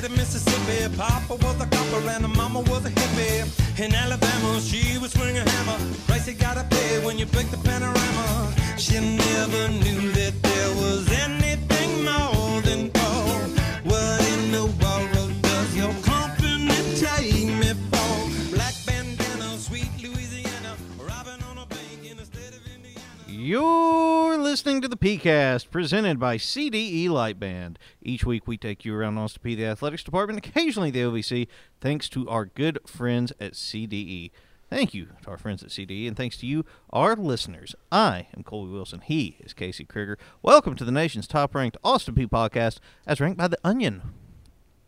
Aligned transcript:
state 0.00 0.10
of 0.10 0.16
Mississippi. 0.16 0.96
Papa 0.96 1.34
was 1.34 1.60
a 1.60 1.66
copper 1.66 2.08
and 2.08 2.28
mama 2.34 2.60
was 2.60 2.84
a 2.86 2.90
hippie. 2.90 3.84
In 3.84 3.94
Alabama, 3.94 4.60
she 4.60 4.98
was 4.98 5.12
swinging 5.12 5.38
a 5.38 5.50
hammer. 5.50 5.78
Price 6.06 6.26
you 6.26 6.34
gotta 6.34 6.64
pay 6.70 7.04
when 7.04 7.18
you 7.18 7.26
break 7.26 7.50
the 7.50 7.58
panorama. 7.58 8.52
She 8.78 8.94
never 8.94 9.68
knew 9.68 10.12
that 10.12 10.34
there 10.42 10.70
was 10.82 11.10
anything 11.26 12.04
more 12.04 12.60
than 12.62 12.90
gold. 12.90 13.58
What 13.90 14.20
in 14.32 14.52
the 14.52 14.66
world 14.80 15.32
does 15.42 15.76
your 15.76 15.92
company 16.02 16.80
take 16.96 17.48
me 17.60 17.72
for? 17.90 18.14
Black 18.54 18.74
bandana, 18.86 19.58
sweet 19.58 19.90
Louisiana, 20.02 20.76
robbing 20.98 21.42
on 21.50 21.58
a 21.58 21.66
bank 21.66 22.00
in 22.10 22.16
the 22.16 22.24
state 22.24 22.54
of 22.58 22.62
Indiana. 22.74 23.02
You're 23.28 24.29
listening 24.50 24.80
to 24.80 24.88
the 24.88 24.96
PCast, 24.96 25.70
presented 25.70 26.18
by 26.18 26.36
CDE 26.36 27.08
Light 27.08 27.38
Band. 27.38 27.78
Each 28.02 28.24
week 28.24 28.48
we 28.48 28.56
take 28.56 28.84
you 28.84 28.92
around 28.92 29.16
Austin 29.16 29.42
P, 29.44 29.54
the 29.54 29.64
athletics 29.64 30.02
department, 30.02 30.44
occasionally 30.44 30.90
the 30.90 31.02
OVC, 31.02 31.46
thanks 31.80 32.08
to 32.08 32.28
our 32.28 32.46
good 32.46 32.80
friends 32.84 33.32
at 33.38 33.52
CDE. 33.52 34.32
Thank 34.68 34.92
you 34.92 35.10
to 35.22 35.30
our 35.30 35.38
friends 35.38 35.62
at 35.62 35.68
CDE, 35.68 36.08
and 36.08 36.16
thanks 36.16 36.36
to 36.38 36.46
you, 36.46 36.64
our 36.92 37.14
listeners. 37.14 37.76
I 37.92 38.26
am 38.36 38.42
Colby 38.42 38.72
Wilson. 38.72 39.02
He 39.02 39.36
is 39.38 39.52
Casey 39.52 39.84
Krieger. 39.84 40.18
Welcome 40.42 40.74
to 40.74 40.84
the 40.84 40.90
nation's 40.90 41.28
top-ranked 41.28 41.76
Austin 41.84 42.16
P 42.16 42.26
podcast, 42.26 42.80
as 43.06 43.20
ranked 43.20 43.38
by 43.38 43.46
The 43.46 43.58
Onion. 43.62 44.02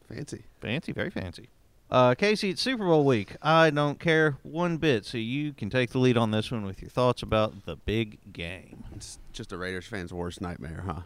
Fancy. 0.09 0.47
Fancy, 0.61 0.91
very 0.91 1.11
fancy. 1.11 1.51
Uh, 1.93 2.15
Casey, 2.15 2.48
it's 2.48 2.62
Super 2.62 2.87
Bowl 2.87 3.05
week. 3.05 3.37
I 3.43 3.69
don't 3.69 4.01
care 4.01 4.39
one 4.43 4.79
bit, 4.79 5.05
so 5.05 5.19
you 5.19 5.53
can 5.53 5.69
take 5.69 5.91
the 5.91 5.98
lead 5.98 6.17
on 6.17 6.31
this 6.31 6.51
one 6.51 6.65
with 6.65 6.81
your 6.81 6.89
thoughts 6.89 7.23
about 7.23 7.67
the 7.67 7.77
big 7.77 8.33
game. 8.33 8.83
It's 8.97 9.19
just 9.35 9.53
a 9.53 9.59
Raiders 9.59 9.85
fan's 9.85 10.11
worst 10.11 10.41
nightmare, 10.41 10.85
huh? 10.87 11.03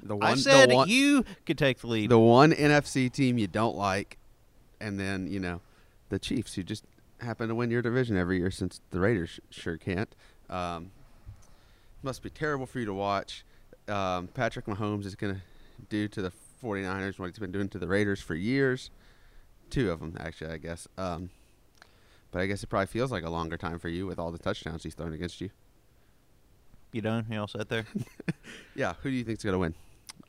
The 0.00 0.14
one, 0.14 0.28
I 0.28 0.34
said 0.36 0.70
one, 0.70 0.88
you 0.88 1.24
could 1.46 1.58
take 1.58 1.80
the 1.80 1.88
lead. 1.88 2.10
the 2.10 2.18
one 2.20 2.52
NFC 2.52 3.12
team 3.12 3.38
you 3.38 3.48
don't 3.48 3.74
like, 3.74 4.18
and 4.80 5.00
then 5.00 5.26
you 5.26 5.40
know, 5.40 5.62
the 6.10 6.20
Chiefs 6.20 6.54
who 6.54 6.62
just 6.62 6.84
happen 7.20 7.48
to 7.48 7.54
win 7.56 7.72
your 7.72 7.82
division 7.82 8.16
every 8.16 8.38
year 8.38 8.52
since 8.52 8.80
the 8.92 9.00
Raiders 9.00 9.40
sure 9.50 9.78
can't. 9.78 10.14
Um, 10.48 10.92
must 12.04 12.22
be 12.22 12.30
terrible 12.30 12.66
for 12.66 12.78
you 12.78 12.86
to 12.86 12.94
watch. 12.94 13.44
Um, 13.88 14.28
Patrick 14.28 14.66
Mahomes 14.66 15.06
is 15.06 15.16
going 15.16 15.34
to 15.34 15.40
do 15.88 16.06
to 16.06 16.22
the 16.22 16.32
49ers 16.62 17.18
what 17.18 17.30
he's 17.30 17.38
been 17.40 17.50
doing 17.50 17.68
to 17.70 17.80
the 17.80 17.88
Raiders 17.88 18.20
for 18.20 18.36
years. 18.36 18.90
Two 19.70 19.90
of 19.90 20.00
them, 20.00 20.16
actually, 20.18 20.52
I 20.52 20.58
guess. 20.58 20.86
Um, 20.98 21.30
but 22.32 22.40
I 22.42 22.46
guess 22.46 22.62
it 22.62 22.66
probably 22.68 22.86
feels 22.86 23.10
like 23.12 23.24
a 23.24 23.30
longer 23.30 23.56
time 23.56 23.78
for 23.78 23.88
you 23.88 24.06
with 24.06 24.18
all 24.18 24.30
the 24.30 24.38
touchdowns 24.38 24.82
he's 24.82 24.94
thrown 24.94 25.12
against 25.12 25.40
you. 25.40 25.50
you 26.92 27.00
done? 27.00 27.26
You 27.30 27.40
all 27.40 27.48
set 27.48 27.68
there? 27.68 27.86
Yeah, 28.74 28.94
who 29.02 29.10
do 29.10 29.16
you 29.16 29.24
think's 29.24 29.44
going 29.44 29.52
to 29.54 29.58
win? 29.58 29.74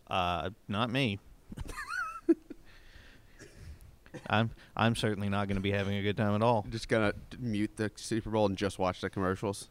uh, 0.09 0.49
not 0.67 0.89
me. 0.91 1.19
I'm 4.29 4.49
I'm 4.75 4.95
certainly 4.95 5.29
not 5.29 5.47
going 5.47 5.55
to 5.55 5.61
be 5.61 5.71
having 5.71 5.95
a 5.95 6.01
good 6.01 6.17
time 6.17 6.35
at 6.35 6.41
all. 6.41 6.65
Just 6.69 6.89
gonna 6.89 7.13
mute 7.39 7.71
the 7.77 7.89
Super 7.95 8.29
Bowl 8.29 8.45
and 8.45 8.57
just 8.57 8.77
watch 8.77 8.99
the 9.01 9.09
commercials. 9.09 9.69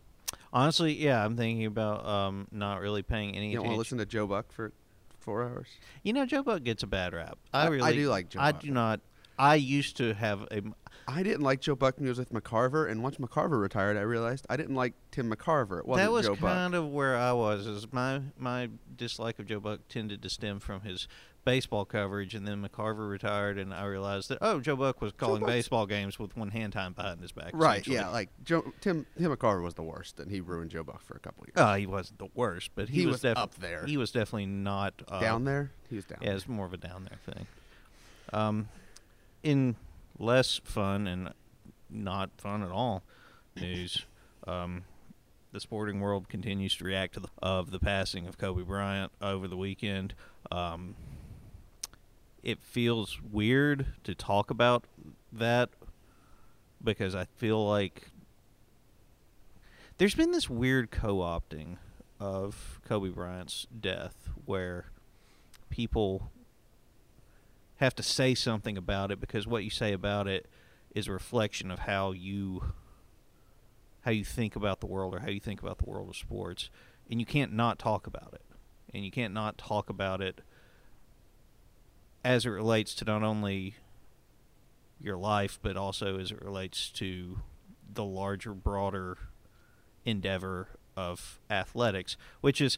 Honestly, 0.53 0.93
yeah, 0.95 1.23
I'm 1.25 1.37
thinking 1.37 1.67
about 1.67 2.07
um 2.07 2.49
not 2.51 2.81
really 2.81 3.03
paying 3.03 3.37
any 3.37 3.51
You 3.51 3.57
don't 3.57 3.67
want 3.67 3.75
to 3.75 3.79
listen 3.79 3.99
to 3.99 4.07
Joe 4.07 4.27
Buck 4.27 4.51
for 4.51 4.73
four 5.19 5.43
hours. 5.45 5.67
You 6.03 6.15
know, 6.15 6.25
Joe 6.25 6.43
Buck 6.43 6.63
gets 6.63 6.83
a 6.83 6.87
bad 6.87 7.13
rap. 7.13 7.39
I 7.53 7.67
I- 7.69 7.87
I 7.89 7.93
do 7.93 8.09
like 8.09 8.31
Joe 8.31 8.41
I 8.41 8.53
Buck. 8.53 8.63
do 8.63 8.71
not. 8.71 9.01
I 9.41 9.55
used 9.55 9.97
to 9.97 10.13
have 10.13 10.43
a. 10.51 10.61
I 11.09 11.23
didn't 11.23 11.41
like 11.41 11.61
Joe 11.61 11.75
Buck 11.75 11.97
when 11.97 12.05
he 12.05 12.11
was 12.11 12.19
with 12.19 12.31
McCarver, 12.31 12.89
and 12.91 13.03
once 13.03 13.17
McCarver 13.17 13.59
retired, 13.59 13.97
I 13.97 14.03
realized 14.03 14.47
I 14.51 14.57
didn't 14.59 14.75
like 14.75 14.93
Tim 15.11 15.33
McCarver. 15.33 15.79
It 15.79 15.87
wasn't 15.87 16.07
that 16.07 16.13
was 16.13 16.27
Joe 16.27 16.37
kind 16.37 16.73
Buck. 16.73 16.79
of 16.79 16.89
where 16.91 17.17
I 17.17 17.33
was. 17.33 17.67
Is 17.67 17.91
my 17.91 18.21
my 18.37 18.69
dislike 18.97 19.39
of 19.39 19.47
Joe 19.47 19.59
Buck 19.59 19.81
tended 19.89 20.21
to 20.23 20.29
stem 20.29 20.61
from 20.61 20.83
his 20.83 21.09
baseball 21.47 21.87
coverage, 21.87 22.35
and 22.35 22.47
then 22.47 22.63
McCarver 22.63 23.09
retired, 23.09 23.57
and 23.59 23.73
I 23.73 23.85
realized 23.85 24.29
that 24.29 24.39
oh, 24.43 24.61
Joe 24.61 24.77
Buck 24.77 25.01
was 25.01 25.13
calling 25.13 25.45
baseball 25.47 25.87
games 25.87 26.19
with 26.19 26.37
one 26.37 26.51
hand 26.51 26.75
tied 26.75 26.95
behind 26.95 27.23
his 27.23 27.33
back. 27.33 27.53
Right? 27.55 27.85
Yeah, 27.87 28.11
like 28.11 28.29
Joe, 28.45 28.75
Tim 28.83 29.07
Tim 29.19 29.35
McCarver 29.35 29.63
was 29.63 29.73
the 29.73 29.83
worst, 29.83 30.21
and 30.21 30.31
he 30.31 30.43
ruined 30.43 30.71
Joe 30.71 30.85
Buck 30.85 31.03
for 31.03 31.17
a 31.17 31.21
couple 31.21 31.47
years. 31.47 31.57
Uh, 31.57 31.77
he 31.77 31.87
wasn't 31.87 32.19
the 32.19 32.29
worst, 32.35 32.73
but 32.75 32.91
he, 32.91 33.01
He 33.01 33.07
was, 33.07 33.23
was 33.23 33.37
up 33.37 33.55
there. 33.55 33.87
He 33.87 33.97
was 33.97 34.11
definitely 34.11 34.47
not 34.47 34.93
uh, 35.09 35.19
down 35.19 35.45
there, 35.45 35.73
he 35.89 35.97
was 35.97 36.05
down. 36.05 36.19
Yeah, 36.21 36.33
it's 36.33 36.47
more 36.47 36.67
of 36.67 36.75
a 36.75 36.77
down 36.77 37.09
there 37.09 37.35
thing. 37.35 37.47
Um, 38.33 38.69
in 39.43 39.77
less 40.19 40.61
fun 40.65 41.07
and 41.07 41.33
not 41.89 42.31
fun 42.37 42.63
at 42.63 42.71
all 42.71 43.03
news, 43.57 44.07
um, 44.47 44.85
the 45.53 45.61
sporting 45.61 46.01
world 46.01 46.29
continues 46.29 46.77
to 46.77 46.85
react 46.85 47.15
to 47.15 47.21
the 47.21 47.29
of 47.43 47.71
the 47.71 47.79
passing 47.79 48.27
of 48.27 48.39
Kobe 48.39 48.63
Bryant 48.63 49.13
over 49.21 49.49
the 49.49 49.57
weekend. 49.57 50.15
Um, 50.51 50.95
it 52.43 52.63
feels 52.63 53.21
weird 53.21 53.87
to 54.05 54.15
talk 54.15 54.51
about 54.51 54.85
that 55.33 55.71
because 56.83 57.15
I 57.15 57.25
feel 57.37 57.67
like 57.69 58.09
there's 59.99 60.15
been 60.15 60.31
this 60.31 60.49
weird 60.49 60.91
co-opting 60.91 61.77
of 62.19 62.81
Kobe 62.87 63.11
Bryant's 63.11 63.67
death 63.79 64.31
where 64.47 64.87
people 65.69 66.31
have 67.81 67.95
to 67.95 68.03
say 68.03 68.35
something 68.35 68.77
about 68.77 69.11
it 69.11 69.21
because 69.21 69.47
what 69.47 69.65
you 69.65 69.71
say 69.71 69.93
about 69.93 70.29
it 70.29 70.47
is 70.95 71.09
a 71.09 71.13
reflection 71.13 71.71
of 71.71 71.81
how 71.81 72.13
you 72.13 72.75
how 74.03 74.11
you 74.11 74.25
think 74.25 74.55
about 74.55 74.81
the 74.81 74.87
world 74.87 75.15
or 75.15 75.21
how 75.21 75.29
you 75.29 75.41
think 75.41 75.61
about 75.61 75.79
the 75.79 75.85
world 75.85 76.09
of 76.09 76.17
sports. 76.17 76.71
And 77.11 77.21
you 77.21 77.27
can't 77.27 77.53
not 77.53 77.79
talk 77.79 78.07
about 78.07 78.33
it. 78.33 78.43
And 78.95 79.05
you 79.05 79.11
can't 79.11 79.35
not 79.35 79.59
talk 79.59 79.91
about 79.91 80.23
it 80.23 80.41
as 82.25 82.47
it 82.47 82.51
relates 82.51 82.95
to 82.95 83.05
not 83.05 83.23
only 83.23 83.75
your 85.01 85.17
life 85.17 85.59
but 85.63 85.77
also 85.77 86.19
as 86.19 86.31
it 86.31 86.43
relates 86.43 86.91
to 86.91 87.41
the 87.93 88.05
larger 88.05 88.53
broader 88.53 89.17
endeavor 90.05 90.69
of 90.97 91.41
athletics 91.49 92.19
which 92.43 92.61
is 92.61 92.77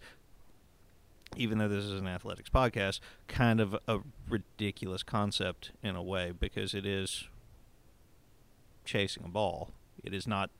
even 1.36 1.58
though 1.58 1.68
this 1.68 1.84
is 1.84 2.00
an 2.00 2.08
athletics 2.08 2.50
podcast, 2.50 3.00
kind 3.28 3.60
of 3.60 3.76
a 3.86 4.00
ridiculous 4.28 5.02
concept 5.02 5.72
in 5.82 5.96
a 5.96 6.02
way 6.02 6.32
because 6.38 6.74
it 6.74 6.86
is 6.86 7.28
chasing 8.84 9.24
a 9.24 9.28
ball. 9.28 9.70
It 10.02 10.12
is 10.14 10.26
not 10.26 10.50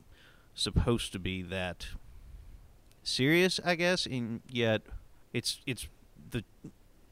supposed 0.55 1.13
to 1.13 1.19
be 1.19 1.43
that 1.43 1.89
serious, 3.03 3.61
I 3.65 3.75
guess, 3.75 4.07
and 4.07 4.41
yet 4.49 4.83
it's 5.33 5.61
it's 5.67 5.89
the 6.31 6.45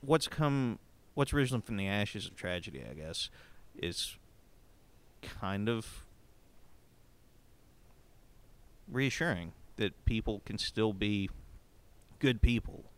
what's 0.00 0.28
come 0.28 0.78
what's 1.14 1.32
risen 1.32 1.60
from 1.60 1.76
the 1.76 1.88
ashes 1.88 2.26
of 2.26 2.36
tragedy, 2.36 2.84
I 2.88 2.94
guess, 2.94 3.30
is 3.76 4.16
kind 5.22 5.68
of 5.68 6.04
reassuring 8.90 9.52
that 9.76 10.04
people 10.04 10.42
can 10.44 10.58
still 10.58 10.92
be 10.92 11.30
good 12.18 12.42
people 12.42 12.89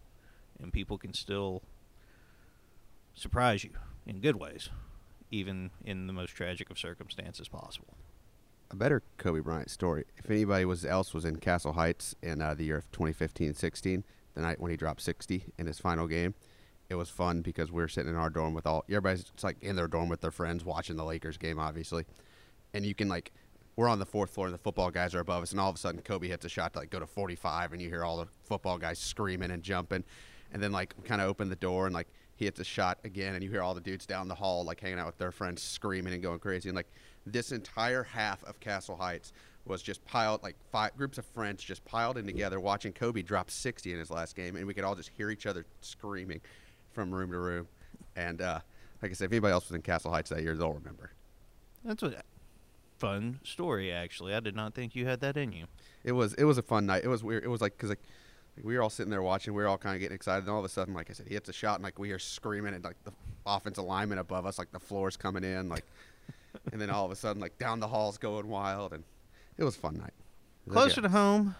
and 0.62 0.72
people 0.72 0.98
can 0.98 1.12
still 1.12 1.62
surprise 3.14 3.64
you 3.64 3.70
in 4.06 4.20
good 4.20 4.36
ways, 4.36 4.70
even 5.30 5.70
in 5.84 6.06
the 6.06 6.12
most 6.12 6.30
tragic 6.30 6.70
of 6.70 6.78
circumstances 6.78 7.48
possible. 7.48 7.96
a 8.70 8.76
better 8.76 9.02
Kobe 9.18 9.40
Bryant 9.40 9.70
story. 9.70 10.04
If 10.16 10.30
anybody 10.30 10.64
was 10.64 10.84
else 10.86 11.12
was 11.12 11.24
in 11.26 11.36
Castle 11.36 11.74
Heights 11.74 12.14
in 12.22 12.40
uh, 12.40 12.54
the 12.54 12.64
year 12.64 12.78
of 12.78 12.90
2015-16, 12.92 14.02
the 14.34 14.40
night 14.40 14.60
when 14.60 14.70
he 14.70 14.76
dropped 14.78 15.02
60 15.02 15.44
in 15.58 15.66
his 15.66 15.78
final 15.78 16.06
game, 16.06 16.34
it 16.88 16.94
was 16.94 17.10
fun 17.10 17.42
because 17.42 17.70
we 17.70 17.82
were 17.82 17.88
sitting 17.88 18.10
in 18.10 18.16
our 18.16 18.30
dorm 18.30 18.54
with 18.54 18.66
all 18.66 18.84
everybody's 18.88 19.30
like 19.42 19.62
in 19.62 19.76
their 19.76 19.88
dorm 19.88 20.08
with 20.08 20.20
their 20.20 20.30
friends 20.30 20.64
watching 20.64 20.96
the 20.96 21.04
Lakers 21.04 21.36
game, 21.36 21.58
obviously, 21.58 22.04
and 22.72 22.84
you 22.86 22.94
can 22.94 23.08
like 23.08 23.32
we're 23.76 23.88
on 23.88 23.98
the 23.98 24.06
fourth 24.06 24.30
floor 24.30 24.46
and 24.46 24.54
the 24.54 24.58
football 24.58 24.90
guys 24.90 25.14
are 25.14 25.20
above 25.20 25.42
us, 25.42 25.52
and 25.52 25.60
all 25.60 25.70
of 25.70 25.76
a 25.76 25.78
sudden 25.78 26.00
Kobe 26.02 26.28
hits 26.28 26.44
a 26.44 26.48
shot 26.48 26.72
to 26.74 26.80
like 26.80 26.90
go 26.90 26.98
to 26.98 27.06
45, 27.06 27.72
and 27.72 27.80
you 27.80 27.88
hear 27.88 28.04
all 28.04 28.18
the 28.18 28.26
football 28.44 28.78
guys 28.78 28.98
screaming 28.98 29.50
and 29.50 29.62
jumping, 29.62 30.04
and 30.52 30.62
then 30.62 30.72
like 30.72 30.94
kind 31.04 31.20
of 31.20 31.28
open 31.28 31.48
the 31.48 31.56
door 31.56 31.86
and 31.86 31.94
like 31.94 32.08
he 32.36 32.44
hits 32.44 32.60
a 32.60 32.64
shot 32.64 32.98
again, 33.04 33.34
and 33.34 33.42
you 33.42 33.50
hear 33.50 33.62
all 33.62 33.74
the 33.74 33.80
dudes 33.80 34.06
down 34.06 34.28
the 34.28 34.34
hall 34.34 34.64
like 34.64 34.80
hanging 34.80 34.98
out 34.98 35.06
with 35.06 35.18
their 35.18 35.32
friends 35.32 35.62
screaming 35.62 36.12
and 36.12 36.22
going 36.22 36.38
crazy, 36.38 36.68
and 36.68 36.76
like 36.76 36.88
this 37.26 37.52
entire 37.52 38.02
half 38.02 38.42
of 38.44 38.58
Castle 38.60 38.96
Heights 38.96 39.32
was 39.64 39.80
just 39.82 40.04
piled 40.04 40.42
like 40.42 40.56
five 40.72 40.96
groups 40.96 41.18
of 41.18 41.24
friends 41.26 41.62
just 41.62 41.84
piled 41.84 42.18
in 42.18 42.26
together 42.26 42.58
watching 42.58 42.92
Kobe 42.92 43.22
drop 43.22 43.48
60 43.50 43.92
in 43.92 43.98
his 43.98 44.10
last 44.10 44.34
game, 44.34 44.56
and 44.56 44.66
we 44.66 44.74
could 44.74 44.84
all 44.84 44.96
just 44.96 45.10
hear 45.10 45.30
each 45.30 45.46
other 45.46 45.64
screaming 45.80 46.40
from 46.92 47.12
room 47.12 47.30
to 47.30 47.38
room, 47.38 47.68
and 48.16 48.40
uh, 48.40 48.60
like 49.02 49.10
I 49.10 49.14
said, 49.14 49.26
if 49.26 49.32
anybody 49.32 49.52
else 49.52 49.68
was 49.68 49.76
in 49.76 49.82
Castle 49.82 50.10
Heights 50.10 50.30
that 50.30 50.42
year, 50.42 50.54
they'll 50.54 50.72
remember. 50.72 51.12
That's 51.84 52.02
a 52.02 52.22
fun 52.98 53.40
story, 53.42 53.92
actually. 53.92 54.34
I 54.34 54.40
did 54.40 54.54
not 54.54 54.74
think 54.74 54.94
you 54.94 55.06
had 55.06 55.20
that 55.20 55.36
in 55.36 55.52
you. 55.52 55.66
It 56.04 56.12
was 56.12 56.34
it 56.34 56.44
was 56.44 56.58
a 56.58 56.62
fun 56.62 56.86
night. 56.86 57.04
It 57.04 57.08
was 57.08 57.24
weird. 57.24 57.44
It 57.44 57.48
was 57.48 57.60
like 57.60 57.76
because 57.76 57.88
like, 57.90 58.02
like 58.56 58.64
we 58.64 58.76
were 58.76 58.82
all 58.82 58.90
sitting 58.90 59.10
there 59.10 59.22
watching. 59.22 59.54
We 59.54 59.62
were 59.62 59.68
all 59.68 59.78
kind 59.78 59.94
of 59.94 60.00
getting 60.00 60.14
excited, 60.14 60.44
and 60.44 60.50
all 60.50 60.58
of 60.58 60.64
a 60.64 60.68
sudden, 60.68 60.94
like 60.94 61.10
I 61.10 61.12
said, 61.12 61.26
he 61.28 61.34
hits 61.34 61.48
a 61.48 61.52
shot, 61.52 61.76
and 61.76 61.84
like 61.84 61.98
we 61.98 62.08
hear 62.08 62.18
screaming, 62.18 62.74
and 62.74 62.84
like 62.84 63.02
the 63.04 63.12
offensive 63.46 63.84
lineman 63.84 64.18
above 64.18 64.46
us, 64.46 64.58
like 64.58 64.72
the 64.72 64.80
floor's 64.80 65.16
coming 65.16 65.44
in, 65.44 65.68
like, 65.68 65.84
and 66.72 66.80
then 66.80 66.90
all 66.90 67.04
of 67.04 67.10
a 67.10 67.16
sudden, 67.16 67.40
like 67.40 67.58
down 67.58 67.80
the 67.80 67.88
hall's 67.88 68.18
going 68.18 68.48
wild, 68.48 68.92
and 68.92 69.04
it 69.56 69.64
was 69.64 69.76
a 69.76 69.78
fun 69.80 69.94
night. 69.94 70.14
Closer 70.68 71.00
to 71.00 71.08
home, 71.08 71.56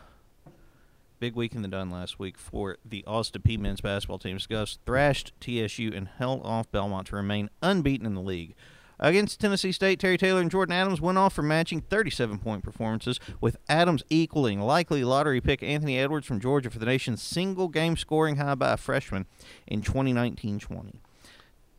Big 1.22 1.36
week 1.36 1.54
in 1.54 1.62
the 1.62 1.68
done 1.68 1.88
last 1.88 2.18
week 2.18 2.36
for 2.36 2.78
the 2.84 3.04
Austin 3.06 3.42
Peay 3.42 3.56
men's 3.56 3.80
basketball 3.80 4.18
team. 4.18 4.36
Gus 4.48 4.80
thrashed 4.84 5.32
TSU 5.38 5.92
and 5.94 6.08
held 6.08 6.44
off 6.44 6.68
Belmont 6.72 7.06
to 7.06 7.14
remain 7.14 7.48
unbeaten 7.62 8.04
in 8.04 8.16
the 8.16 8.20
league. 8.20 8.56
Against 9.00 9.40
Tennessee 9.40 9.72
State, 9.72 9.98
Terry 9.98 10.16
Taylor 10.16 10.40
and 10.40 10.50
Jordan 10.50 10.74
Adams 10.74 11.00
went 11.00 11.18
off 11.18 11.32
for 11.32 11.42
matching 11.42 11.80
37 11.80 12.38
point 12.38 12.62
performances, 12.62 13.18
with 13.40 13.56
Adams 13.68 14.02
equaling 14.10 14.60
likely 14.60 15.04
lottery 15.04 15.40
pick 15.40 15.62
Anthony 15.62 15.98
Edwards 15.98 16.26
from 16.26 16.40
Georgia 16.40 16.70
for 16.70 16.78
the 16.78 16.86
nation's 16.86 17.22
single 17.22 17.68
game 17.68 17.96
scoring 17.96 18.36
high 18.36 18.54
by 18.54 18.72
a 18.72 18.76
freshman 18.76 19.26
in 19.66 19.82
2019 19.82 20.58
20 20.58 21.00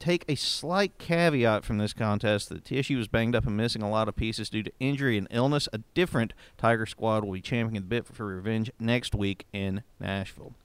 take 0.04 0.26
a 0.28 0.36
slight 0.36 0.98
caveat 0.98 1.64
from 1.64 1.78
this 1.78 1.94
contest 1.94 2.50
that 2.50 2.66
TSU 2.66 2.98
was 2.98 3.08
banged 3.08 3.36
up 3.36 3.48
and 3.48 3.56
missing 3.56 3.82
a 3.82 3.90
lot 3.90 4.10
of 4.10 4.18
pieces 4.18 4.50
due 4.50 4.62
to 4.62 4.72
injury 4.82 5.18
and 5.18 5.30
illness. 5.32 5.70
A 5.72 5.78
different 5.94 6.34
Tiger 6.58 6.86
squad 6.86 7.24
will 7.24 7.32
be 7.32 7.42
championing 7.42 7.84
the 7.84 7.88
bit 7.88 8.06
for 8.06 8.26
revenge 8.26 8.70
next 8.80 9.16
week 9.16 9.46
in 9.54 9.82
Nashville. 10.02 10.56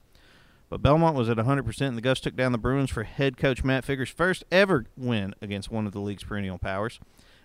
But 0.69 0.83
Belmont 0.83 1.15
was 1.15 1.29
at 1.29 1.37
100%, 1.37 1.81
and 1.81 1.97
the 1.97 2.01
Gus 2.01 2.19
took 2.19 2.35
down 2.35 2.51
the 2.51 2.57
Bruins 2.57 2.91
for 2.91 3.03
head 3.03 3.37
coach 3.37 3.63
Matt 3.63 3.83
Figger's 3.83 4.09
first 4.09 4.43
ever 4.51 4.85
win 4.95 5.33
against 5.41 5.71
one 5.71 5.87
of 5.87 5.93
the 5.93 5.99
league's 5.99 6.23
perennial 6.23 6.59
powers. 6.59 6.99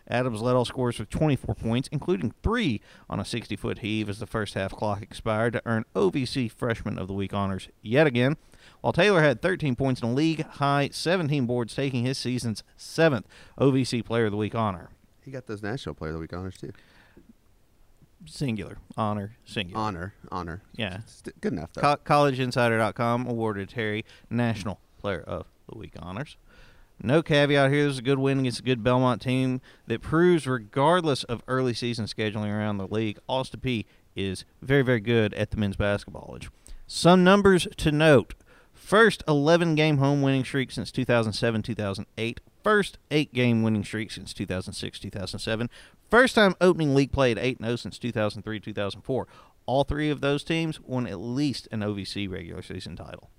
Adams 0.07 0.43
led 0.43 0.55
all 0.55 0.67
scorers 0.67 0.99
with 0.99 1.09
24 1.09 1.55
points, 1.55 1.89
including 1.91 2.35
three 2.43 2.83
on 3.09 3.19
a 3.19 3.25
60 3.25 3.57
foot 3.57 3.79
heave 3.79 4.11
as 4.11 4.19
the 4.19 4.27
first 4.27 4.53
half 4.53 4.73
clock 4.73 5.01
expired 5.01 5.55
to 5.55 5.63
earn 5.65 5.87
OVC 5.97 6.51
Freshman 6.51 6.99
of 6.99 7.09
the 7.09 7.15
Week 7.15 7.33
honors 7.33 7.69
yet 7.81 8.07
again 8.07 8.37
while 8.83 8.93
Taylor 8.93 9.23
had 9.23 9.41
13 9.41 9.75
points 9.77 10.03
in 10.03 10.09
a 10.11 10.13
league 10.13 10.45
high 10.45 10.91
17 10.93 11.47
boards, 11.47 11.75
taking 11.75 12.05
his 12.05 12.19
season's 12.19 12.63
seventh 12.77 13.27
OVC 13.59 14.05
Player 14.05 14.27
of 14.27 14.33
the 14.33 14.37
Week 14.37 14.55
honor. 14.55 14.91
He 15.25 15.31
got 15.31 15.47
those 15.47 15.63
National 15.63 15.95
Player 15.95 16.11
of 16.11 16.15
the 16.17 16.21
Week 16.21 16.35
honors 16.35 16.59
too. 16.59 16.73
Singular 18.27 18.79
honor, 18.97 19.37
singular 19.45 19.81
Honor, 19.83 20.15
honor. 20.31 20.63
Yeah, 20.75 21.01
good 21.41 21.53
enough 21.53 21.73
though. 21.75 21.81
Co- 21.83 21.97
CollegeInsider.com 22.05 23.27
awarded 23.27 23.69
Terry 23.69 24.05
National 24.31 24.81
Player 24.99 25.21
of 25.21 25.47
the 25.71 25.79
Week 25.79 25.93
honors. 25.99 26.37
No 27.03 27.23
caveat 27.23 27.71
here. 27.73 27.85
This 27.85 27.95
is 27.95 27.99
a 27.99 28.03
good 28.03 28.19
win 28.19 28.41
against 28.41 28.61
a 28.61 28.63
good 28.63 28.83
Belmont 28.83 29.21
team 29.21 29.61
that 29.87 30.01
proves, 30.01 30.47
regardless 30.47 31.25
of 31.25 31.43
early 31.49 31.75
season 31.75 32.07
scheduling 32.07 32.53
around 32.53 32.79
the 32.79 32.87
league, 32.87 33.19
Austin 33.29 33.61
Peay 33.61 33.85
is 34.15 34.45
very, 34.63 34.83
very 34.83 35.01
good 35.01 35.35
at 35.35 35.51
the 35.51 35.57
men's 35.57 35.77
basketball. 35.77 36.39
Some 36.87 37.25
numbers 37.25 37.67
to 37.79 37.91
note. 37.91 38.35
First 38.73 39.23
11 39.27 39.75
game 39.75 39.99
home 39.99 40.23
winning 40.23 40.45
streak 40.45 40.71
since 40.71 40.93
2007 40.93 41.63
2008. 41.63 42.41
First 42.63 42.99
8 43.11 43.33
game 43.35 43.63
winning 43.63 43.85
streak 43.85 44.11
since 44.11 44.33
2006 44.33 44.99
2007. 44.99 45.69
First 46.15 46.37
time 46.37 46.55
opening 46.61 46.95
league 46.95 47.11
play 47.11 47.33
at 47.33 47.39
8 47.39 47.59
0 47.61 47.75
since 47.75 47.99
2003 47.99 48.61
2004. 48.61 49.27
All 49.67 49.83
three 49.83 50.11
of 50.11 50.21
those 50.21 50.45
teams 50.45 50.81
won 50.81 51.09
at 51.09 51.19
least 51.19 51.67
an 51.73 51.81
OVC 51.81 52.31
regular 52.31 52.63
season 52.63 52.95
title. 52.95 53.31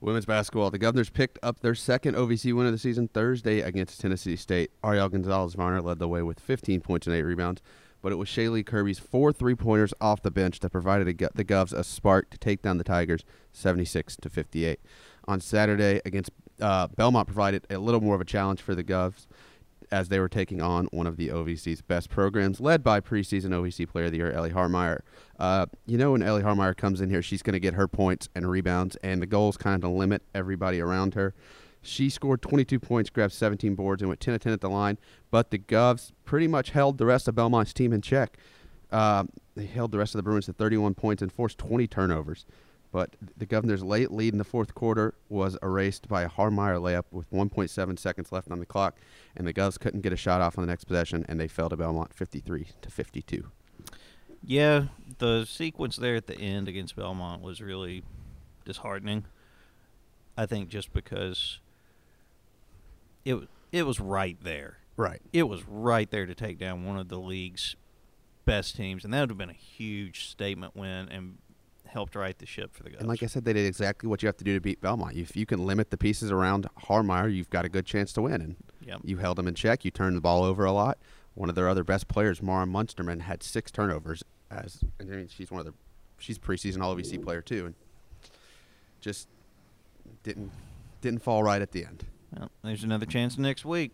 Women's 0.00 0.24
basketball. 0.24 0.70
The 0.70 0.78
Governors 0.78 1.10
picked 1.10 1.40
up 1.42 1.58
their 1.58 1.74
second 1.74 2.14
OVC 2.14 2.54
win 2.54 2.66
of 2.66 2.72
the 2.72 2.78
season 2.78 3.08
Thursday 3.08 3.60
against 3.60 4.00
Tennessee 4.00 4.36
State. 4.36 4.70
Ariel 4.84 5.08
Gonzalez 5.08 5.54
Varner 5.54 5.82
led 5.82 5.98
the 5.98 6.06
way 6.06 6.22
with 6.22 6.38
15 6.38 6.80
points 6.80 7.08
and 7.08 7.16
8 7.16 7.22
rebounds 7.22 7.60
but 8.02 8.12
it 8.12 8.16
was 8.16 8.28
Shaylee 8.28 8.66
Kirby's 8.66 8.98
four 8.98 9.32
three 9.32 9.54
pointers 9.54 9.94
off 9.98 10.20
the 10.20 10.30
bench 10.30 10.60
that 10.60 10.70
provided 10.70 11.06
the 11.06 11.44
Govs 11.44 11.72
a 11.72 11.82
spark 11.82 12.28
to 12.30 12.38
take 12.38 12.60
down 12.60 12.76
the 12.76 12.84
Tigers 12.84 13.24
76 13.52 14.16
to 14.16 14.28
58. 14.28 14.78
On 15.26 15.40
Saturday 15.40 16.02
against 16.04 16.30
uh, 16.60 16.86
Belmont 16.88 17.26
provided 17.26 17.66
a 17.70 17.78
little 17.78 18.02
more 18.02 18.14
of 18.14 18.20
a 18.20 18.26
challenge 18.26 18.60
for 18.60 18.74
the 18.74 18.84
Govs 18.84 19.26
as 19.94 20.08
they 20.08 20.18
were 20.18 20.28
taking 20.28 20.60
on 20.60 20.86
one 20.86 21.06
of 21.06 21.16
the 21.16 21.28
OVC's 21.28 21.80
best 21.80 22.10
programs, 22.10 22.60
led 22.60 22.82
by 22.82 22.98
preseason 22.98 23.50
OVC 23.50 23.88
Player 23.88 24.06
of 24.06 24.10
the 24.10 24.18
Year 24.18 24.32
Ellie 24.32 24.50
Harmeyer. 24.50 25.02
Uh, 25.38 25.66
you 25.86 25.96
know, 25.96 26.12
when 26.12 26.22
Ellie 26.22 26.42
Harmeyer 26.42 26.76
comes 26.76 27.00
in 27.00 27.10
here, 27.10 27.22
she's 27.22 27.44
going 27.44 27.52
to 27.52 27.60
get 27.60 27.74
her 27.74 27.86
points 27.86 28.28
and 28.34 28.50
rebounds, 28.50 28.96
and 29.04 29.22
the 29.22 29.26
goal 29.26 29.50
is 29.50 29.56
kind 29.56 29.76
of 29.76 29.82
to 29.82 29.88
limit 29.88 30.22
everybody 30.34 30.80
around 30.80 31.14
her. 31.14 31.32
She 31.80 32.10
scored 32.10 32.42
22 32.42 32.80
points, 32.80 33.08
grabbed 33.08 33.34
17 33.34 33.76
boards, 33.76 34.02
and 34.02 34.08
went 34.08 34.18
10 34.18 34.34
of 34.34 34.40
10 34.40 34.52
at 34.52 34.60
the 34.60 34.68
line. 34.68 34.98
But 35.30 35.52
the 35.52 35.58
Govs 35.60 36.10
pretty 36.24 36.48
much 36.48 36.70
held 36.70 36.98
the 36.98 37.06
rest 37.06 37.28
of 37.28 37.36
Belmont's 37.36 37.72
team 37.72 37.92
in 37.92 38.02
check. 38.02 38.36
Uh, 38.90 39.24
they 39.54 39.66
held 39.66 39.92
the 39.92 39.98
rest 39.98 40.16
of 40.16 40.18
the 40.18 40.24
Bruins 40.24 40.46
to 40.46 40.52
31 40.52 40.94
points 40.94 41.22
and 41.22 41.30
forced 41.30 41.58
20 41.58 41.86
turnovers. 41.86 42.46
But 42.94 43.16
the 43.36 43.44
Governors' 43.44 43.82
late 43.82 44.12
lead 44.12 44.34
in 44.34 44.38
the 44.38 44.44
fourth 44.44 44.72
quarter 44.72 45.14
was 45.28 45.58
erased 45.64 46.06
by 46.06 46.22
a 46.22 46.28
Harmeyer 46.28 46.80
layup 46.80 47.02
with 47.10 47.28
1.7 47.32 47.98
seconds 47.98 48.30
left 48.30 48.52
on 48.52 48.60
the 48.60 48.66
clock, 48.66 49.00
and 49.36 49.48
the 49.48 49.52
Govs 49.52 49.80
couldn't 49.80 50.02
get 50.02 50.12
a 50.12 50.16
shot 50.16 50.40
off 50.40 50.56
on 50.56 50.62
the 50.62 50.70
next 50.70 50.84
possession, 50.84 51.26
and 51.28 51.40
they 51.40 51.48
fell 51.48 51.68
to 51.68 51.76
Belmont 51.76 52.14
53 52.14 52.68
to 52.82 52.90
52. 52.92 53.50
Yeah, 54.44 54.84
the 55.18 55.44
sequence 55.44 55.96
there 55.96 56.14
at 56.14 56.28
the 56.28 56.38
end 56.38 56.68
against 56.68 56.94
Belmont 56.94 57.42
was 57.42 57.60
really 57.60 58.04
disheartening. 58.64 59.24
I 60.38 60.46
think 60.46 60.68
just 60.68 60.92
because 60.92 61.58
it 63.24 63.48
it 63.72 63.86
was 63.86 63.98
right 63.98 64.38
there. 64.40 64.78
Right. 64.96 65.20
It 65.32 65.48
was 65.48 65.64
right 65.66 66.08
there 66.08 66.26
to 66.26 66.34
take 66.36 66.60
down 66.60 66.84
one 66.84 67.00
of 67.00 67.08
the 67.08 67.18
league's 67.18 67.74
best 68.44 68.76
teams, 68.76 69.04
and 69.04 69.12
that 69.12 69.20
would 69.20 69.30
have 69.30 69.38
been 69.38 69.50
a 69.50 69.52
huge 69.52 70.28
statement 70.28 70.76
win 70.76 71.08
and 71.08 71.38
helped 71.94 72.14
right 72.16 72.36
the 72.38 72.44
ship 72.44 72.74
for 72.74 72.82
the 72.82 72.90
guys. 72.90 72.98
And 72.98 73.08
like 73.08 73.22
I 73.22 73.26
said, 73.26 73.44
they 73.44 73.52
did 73.52 73.64
exactly 73.64 74.08
what 74.08 74.22
you 74.22 74.26
have 74.26 74.36
to 74.36 74.44
do 74.44 74.52
to 74.52 74.60
beat 74.60 74.80
Belmont. 74.80 75.16
If 75.16 75.36
you 75.36 75.46
can 75.46 75.64
limit 75.64 75.90
the 75.90 75.96
pieces 75.96 76.30
around 76.30 76.66
Harmeyer, 76.82 77.34
you've 77.34 77.50
got 77.50 77.64
a 77.64 77.68
good 77.68 77.86
chance 77.86 78.12
to 78.14 78.22
win. 78.22 78.40
And 78.42 78.56
yep. 78.84 79.00
you 79.04 79.18
held 79.18 79.38
them 79.38 79.48
in 79.48 79.54
check. 79.54 79.84
You 79.84 79.90
turned 79.90 80.16
the 80.16 80.20
ball 80.20 80.42
over 80.42 80.64
a 80.64 80.72
lot. 80.72 80.98
One 81.34 81.48
of 81.48 81.54
their 81.54 81.68
other 81.68 81.84
best 81.84 82.08
players, 82.08 82.42
Mara 82.42 82.66
Munsterman, 82.66 83.22
had 83.22 83.42
six 83.42 83.70
turnovers. 83.70 84.22
As 84.50 84.80
I 85.00 85.04
mean, 85.04 85.28
she's 85.28 85.50
one 85.50 85.60
of 85.60 85.66
the 85.66 85.74
she's 86.18 86.38
preseason 86.38 86.82
All 86.82 86.94
OVC 86.94 87.22
player 87.22 87.40
too, 87.40 87.66
and 87.66 87.74
just 89.00 89.28
didn't 90.22 90.50
didn't 91.00 91.22
fall 91.22 91.42
right 91.42 91.62
at 91.62 91.72
the 91.72 91.84
end. 91.84 92.04
Well, 92.36 92.50
there's 92.62 92.84
another 92.84 93.06
chance 93.06 93.38
next 93.38 93.64
week. 93.64 93.92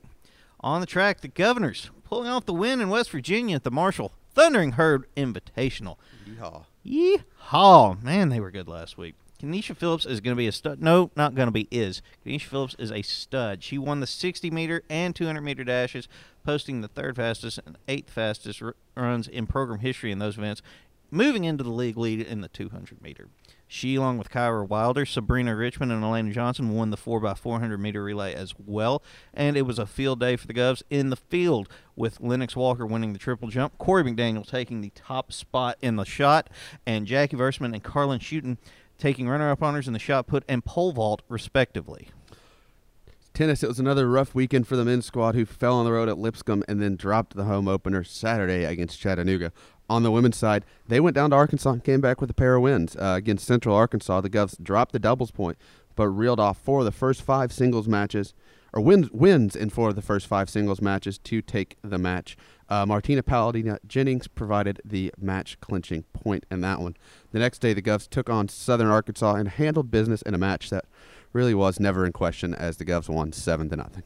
On 0.60 0.80
the 0.80 0.86
track, 0.86 1.20
the 1.20 1.28
Governors 1.28 1.90
pulling 2.04 2.28
off 2.28 2.44
the 2.44 2.52
win 2.52 2.80
in 2.80 2.88
West 2.90 3.10
Virginia 3.10 3.56
at 3.56 3.64
the 3.64 3.70
Marshall 3.70 4.12
Thundering 4.34 4.72
Herd 4.72 5.06
Invitational. 5.16 5.96
Yeehaw. 6.28 6.64
Yeehaw. 6.86 8.02
Man, 8.02 8.28
they 8.28 8.40
were 8.40 8.50
good 8.50 8.68
last 8.68 8.96
week. 8.96 9.14
Kenesha 9.40 9.74
Phillips 9.74 10.04
is 10.04 10.20
going 10.20 10.36
to 10.36 10.38
be 10.38 10.46
a 10.46 10.52
stud. 10.52 10.82
No, 10.82 11.10
not 11.16 11.34
going 11.34 11.46
to 11.48 11.52
be, 11.52 11.66
is. 11.70 12.02
Kenesha 12.24 12.46
Phillips 12.46 12.76
is 12.78 12.92
a 12.92 13.00
stud. 13.02 13.62
She 13.62 13.78
won 13.78 14.00
the 14.00 14.06
60 14.06 14.50
meter 14.50 14.82
and 14.90 15.16
200 15.16 15.40
meter 15.40 15.64
dashes, 15.64 16.08
posting 16.44 16.80
the 16.80 16.88
third 16.88 17.16
fastest 17.16 17.58
and 17.64 17.78
eighth 17.88 18.10
fastest 18.10 18.62
runs 18.94 19.28
in 19.28 19.46
program 19.46 19.80
history 19.80 20.12
in 20.12 20.18
those 20.18 20.36
events, 20.36 20.60
moving 21.10 21.44
into 21.44 21.64
the 21.64 21.70
league 21.70 21.96
lead 21.96 22.20
in 22.20 22.40
the 22.40 22.48
200 22.48 23.02
meter. 23.02 23.28
She, 23.72 23.94
along 23.94 24.18
with 24.18 24.30
Kyra 24.30 24.68
Wilder, 24.68 25.06
Sabrina 25.06 25.54
Richmond, 25.54 25.92
and 25.92 26.02
Elena 26.02 26.32
Johnson, 26.32 26.74
won 26.74 26.90
the 26.90 26.96
4x400 26.96 27.78
meter 27.78 28.02
relay 28.02 28.34
as 28.34 28.52
well. 28.58 29.00
And 29.32 29.56
it 29.56 29.62
was 29.62 29.78
a 29.78 29.86
field 29.86 30.18
day 30.18 30.34
for 30.34 30.48
the 30.48 30.54
Govs 30.54 30.82
in 30.90 31.10
the 31.10 31.16
field, 31.16 31.68
with 31.94 32.20
Lennox 32.20 32.56
Walker 32.56 32.84
winning 32.84 33.12
the 33.12 33.18
triple 33.20 33.48
jump, 33.48 33.78
Corey 33.78 34.02
McDaniel 34.02 34.44
taking 34.44 34.80
the 34.80 34.90
top 34.96 35.32
spot 35.32 35.76
in 35.80 35.94
the 35.94 36.04
shot, 36.04 36.50
and 36.84 37.06
Jackie 37.06 37.36
Versman 37.36 37.72
and 37.72 37.82
Carlin 37.84 38.18
Shooten 38.18 38.58
taking 38.98 39.28
runner 39.28 39.50
up 39.50 39.62
honors 39.62 39.86
in 39.86 39.92
the 39.92 40.00
shot 40.00 40.26
put 40.26 40.42
and 40.48 40.64
pole 40.64 40.90
vault, 40.90 41.22
respectively. 41.28 42.08
Tennis, 43.32 43.62
it 43.62 43.68
was 43.68 43.78
another 43.78 44.10
rough 44.10 44.34
weekend 44.34 44.66
for 44.66 44.74
the 44.74 44.84
men's 44.84 45.06
squad 45.06 45.36
who 45.36 45.46
fell 45.46 45.76
on 45.76 45.84
the 45.84 45.92
road 45.92 46.08
at 46.08 46.18
Lipscomb 46.18 46.64
and 46.66 46.82
then 46.82 46.96
dropped 46.96 47.36
the 47.36 47.44
home 47.44 47.68
opener 47.68 48.02
Saturday 48.02 48.64
against 48.64 48.98
Chattanooga 48.98 49.52
on 49.90 50.04
the 50.04 50.10
women's 50.10 50.36
side, 50.36 50.64
they 50.86 51.00
went 51.00 51.16
down 51.16 51.30
to 51.30 51.36
Arkansas 51.36 51.72
and 51.72 51.84
came 51.84 52.00
back 52.00 52.20
with 52.20 52.30
a 52.30 52.34
pair 52.34 52.54
of 52.54 52.62
wins. 52.62 52.96
Uh, 52.96 53.14
against 53.16 53.44
Central 53.44 53.74
Arkansas, 53.74 54.20
the 54.20 54.30
Govs 54.30 54.62
dropped 54.62 54.92
the 54.92 55.00
doubles 55.00 55.32
point, 55.32 55.58
but 55.96 56.08
reeled 56.08 56.38
off 56.38 56.58
four 56.58 56.78
of 56.78 56.84
the 56.84 56.92
first 56.92 57.22
five 57.22 57.52
singles 57.52 57.88
matches, 57.88 58.32
or 58.72 58.80
wins, 58.80 59.10
wins 59.10 59.56
in 59.56 59.68
four 59.68 59.88
of 59.88 59.96
the 59.96 60.02
first 60.02 60.28
five 60.28 60.48
singles 60.48 60.80
matches 60.80 61.18
to 61.18 61.42
take 61.42 61.76
the 61.82 61.98
match. 61.98 62.36
Uh, 62.68 62.86
Martina 62.86 63.24
Paladina 63.24 63.80
Jennings 63.84 64.28
provided 64.28 64.80
the 64.84 65.12
match 65.18 65.60
clinching 65.60 66.04
point 66.12 66.46
in 66.52 66.60
that 66.60 66.80
one. 66.80 66.96
The 67.32 67.40
next 67.40 67.58
day, 67.58 67.74
the 67.74 67.82
Govs 67.82 68.08
took 68.08 68.30
on 68.30 68.48
Southern 68.48 68.86
Arkansas 68.86 69.34
and 69.34 69.48
handled 69.48 69.90
business 69.90 70.22
in 70.22 70.34
a 70.34 70.38
match 70.38 70.70
that 70.70 70.84
really 71.32 71.54
was 71.54 71.80
never 71.80 72.06
in 72.06 72.12
question 72.12 72.54
as 72.54 72.76
the 72.76 72.84
Govs 72.84 73.08
won 73.08 73.32
7 73.32 73.68
to 73.70 73.76
nothing. 73.76 74.04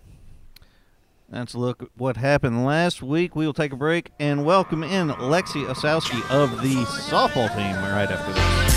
That's 1.28 1.54
a 1.54 1.58
look 1.58 1.82
at 1.82 1.88
what 1.96 2.16
happened 2.16 2.64
last 2.64 3.02
week. 3.02 3.34
We 3.34 3.46
will 3.46 3.54
take 3.54 3.72
a 3.72 3.76
break 3.76 4.12
and 4.20 4.44
welcome 4.44 4.84
in 4.84 5.08
Lexi 5.08 5.66
Osowski 5.66 6.20
of 6.30 6.62
the 6.62 6.74
softball 6.84 7.48
team 7.54 7.74
right 7.76 8.10
after 8.10 8.32
this. 8.32 8.73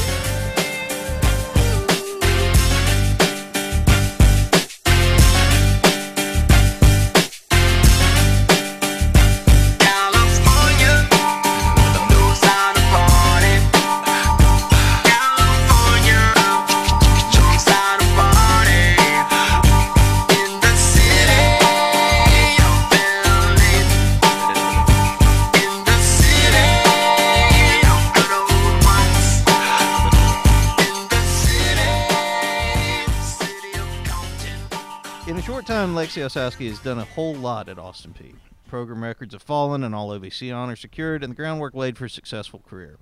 Lexi 36.07 36.23
Osowski 36.23 36.69
has 36.69 36.79
done 36.79 36.99
a 36.99 37.03
whole 37.03 37.35
lot 37.35 37.67
at 37.67 37.77
Austin 37.77 38.13
Peay. 38.13 38.33
Program 38.69 39.03
records 39.03 39.33
have 39.33 39.41
fallen 39.41 39.83
and 39.83 39.93
all 39.93 40.07
OVC 40.17 40.55
honors 40.55 40.79
secured, 40.79 41.21
and 41.21 41.31
the 41.31 41.35
groundwork 41.35 41.73
laid 41.73 41.97
for 41.97 42.05
a 42.05 42.09
successful 42.09 42.63
career. 42.65 42.97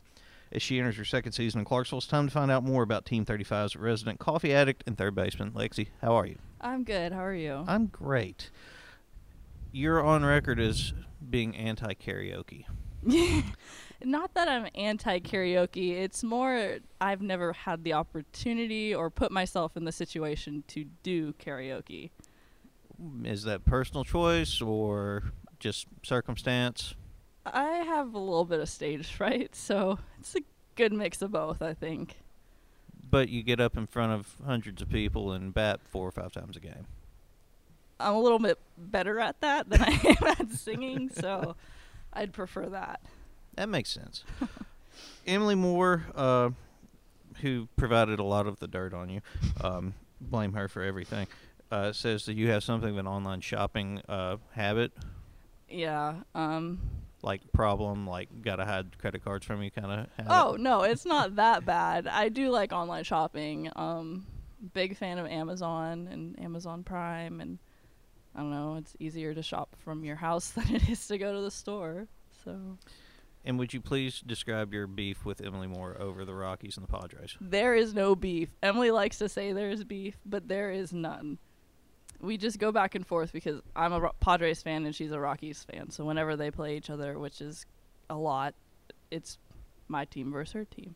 As 0.51 0.63
she 0.63 0.79
enters 0.79 0.97
her 0.97 1.05
second 1.05 1.33
season 1.33 1.59
in 1.59 1.65
Clarksville, 1.65 2.00
it's 2.00 2.07
time 2.07 2.25
to 2.25 2.33
find 2.33 2.50
out 2.50 2.63
more 2.63 2.81
about 2.81 3.05
Team 3.05 3.24
35's 3.24 3.75
resident 3.75 4.17
coffee 4.17 4.55
addict 4.55 4.83
and 4.88 4.97
third 4.97 5.13
baseman. 5.13 5.51
Lexi, 5.51 5.89
how 6.01 6.15
are 6.15 6.25
you? 6.25 6.39
I'm 6.59 6.83
good. 6.83 7.12
How 7.12 7.24
are 7.24 7.35
you? 7.35 7.63
I'm 7.67 7.85
great. 7.85 8.50
You're 9.71 10.03
on 10.03 10.25
record 10.25 10.59
as 10.59 10.91
being 11.29 11.55
anti 11.55 11.93
karaoke. 11.93 12.65
Not 14.03 14.33
that 14.33 14.47
I'm 14.47 14.67
anti 14.74 15.19
karaoke. 15.19 15.91
It's 15.91 16.24
more 16.24 16.77
I've 17.00 17.21
never 17.21 17.53
had 17.53 17.83
the 17.83 17.93
opportunity 17.93 18.95
or 18.95 19.12
put 19.12 19.31
myself 19.31 19.77
in 19.77 19.85
the 19.85 19.91
situation 19.91 20.63
to 20.69 20.85
do 21.03 21.33
karaoke. 21.33 22.09
Is 23.24 23.44
that 23.44 23.66
personal 23.66 24.04
choice 24.04 24.62
or 24.62 25.24
just 25.60 25.88
circumstance? 26.04 26.96
I 27.46 27.64
have 27.64 28.14
a 28.14 28.20
little 28.20 28.46
bit 28.46 28.60
of 28.60 28.70
stage 28.70 29.08
fright, 29.08 29.56
so 29.56 30.00
it's 30.20 30.36
a 30.36 30.42
good 30.75 30.94
mix 30.94 31.22
of 31.22 31.32
both, 31.32 31.62
I 31.62 31.74
think. 31.74 32.18
But 33.10 33.30
you 33.30 33.44
get 33.44 33.60
up 33.60 33.78
in 33.78 33.88
front 33.88 34.14
of 34.14 34.36
hundreds 34.46 34.82
of 34.82 34.90
people 34.90 35.32
and 35.32 35.54
bat 35.54 35.80
four 35.84 36.08
or 36.08 36.12
five 36.12 36.32
times 36.32 36.58
a 36.58 36.60
game. 36.60 36.88
I'm 38.00 38.16
a 38.16 38.22
little 38.22 38.40
bit 38.40 38.60
better 38.78 39.20
at 39.20 39.40
that 39.42 39.70
than 39.70 39.82
I 39.82 40.00
am 40.22 40.28
at 40.28 40.52
singing, 40.52 41.10
so 41.10 41.56
I'd 42.14 42.34
prefer 42.34 42.66
that. 42.68 43.00
That 43.56 43.70
makes 43.70 43.90
sense. 43.90 44.24
Emily 45.25 45.56
Moore, 45.56 46.04
uh, 46.14 46.50
who 47.42 47.70
provided 47.78 48.20
a 48.20 48.24
lot 48.24 48.48
of 48.48 48.60
the 48.60 48.68
dirt 48.68 48.94
on 48.94 49.10
you, 49.10 49.22
um, 49.62 49.94
blame 50.20 50.54
her 50.54 50.68
for 50.68 50.82
everything, 50.82 51.28
uh, 51.72 51.91
says 51.91 52.25
that 52.25 52.34
you 52.36 52.50
have 52.51 52.63
something 52.63 52.89
of 52.89 52.98
an 52.98 53.07
online 53.07 53.41
shopping 53.41 54.01
uh, 54.07 54.38
habit, 54.51 54.91
Yeah. 55.69 56.15
Um 56.34 56.79
like 57.22 57.41
problem, 57.53 58.05
like 58.05 58.29
gotta 58.43 58.65
hide 58.65 58.98
credit 59.00 59.24
cards 59.24 59.45
from 59.45 59.63
you 59.63 59.72
kind 59.72 59.91
of. 59.91 60.07
Oh, 60.29 60.57
no, 60.60 60.84
it's 60.84 61.05
not 61.05 61.38
that 61.38 61.65
bad. 61.65 62.05
I 62.07 62.29
do 62.29 62.50
like 62.51 62.72
online 62.72 63.03
shopping. 63.03 63.69
Um 63.75 64.27
big 64.74 64.95
fan 64.98 65.17
of 65.17 65.25
Amazon 65.27 66.07
and 66.12 66.39
Amazon 66.39 66.84
Prime 66.84 67.41
and 67.41 67.60
I 68.36 68.39
don't 68.39 68.51
know, 68.51 68.75
it's 68.75 68.95
easier 69.00 69.34
to 69.34 69.41
shop 69.41 69.75
from 69.79 70.03
your 70.03 70.17
house 70.17 70.50
than 70.55 70.75
it 70.75 70.88
is 70.89 71.07
to 71.07 71.17
go 71.17 71.34
to 71.34 71.41
the 71.41 71.51
store. 71.51 72.07
So 72.43 72.77
And 73.43 73.57
would 73.57 73.74
you 73.74 73.81
please 73.81 74.22
describe 74.22 74.72
your 74.74 74.86
beef 74.88 75.25
with 75.25 75.41
Emily 75.41 75.67
Moore 75.67 75.98
over 76.00 76.25
the 76.25 76.34
Rockies 76.36 76.77
and 76.77 76.86
the 76.88 76.91
Padres? 76.91 77.38
there 77.41 77.74
is 77.75 77.93
no 77.95 78.15
beef. 78.15 78.50
Emily 78.62 78.91
likes 78.91 79.17
to 79.19 79.29
say 79.29 79.51
there's 79.53 79.84
beef, 79.84 80.17
but 80.25 80.48
there 80.48 80.69
is 80.72 80.93
none. 80.93 81.39
We 82.22 82.38
just 82.38 82.60
go 82.60 82.72
back 82.72 82.95
and 82.95 83.05
forth 83.05 83.34
because 83.34 83.62
I'm 83.75 83.93
a 83.93 84.12
Padres 84.19 84.62
fan 84.62 84.86
and 84.86 84.95
she's 84.95 85.12
a 85.12 85.19
Rockies 85.19 85.63
fan. 85.63 85.89
So 85.91 86.05
whenever 86.05 86.36
they 86.36 86.51
play 86.51 86.77
each 86.77 86.89
other, 86.89 87.19
which 87.19 87.41
is 87.41 87.65
a 88.10 88.15
lot, 88.15 88.55
it's 89.12 89.38
my 89.88 90.05
team 90.05 90.31
versus 90.31 90.53
her 90.53 90.65
team. 90.65 90.95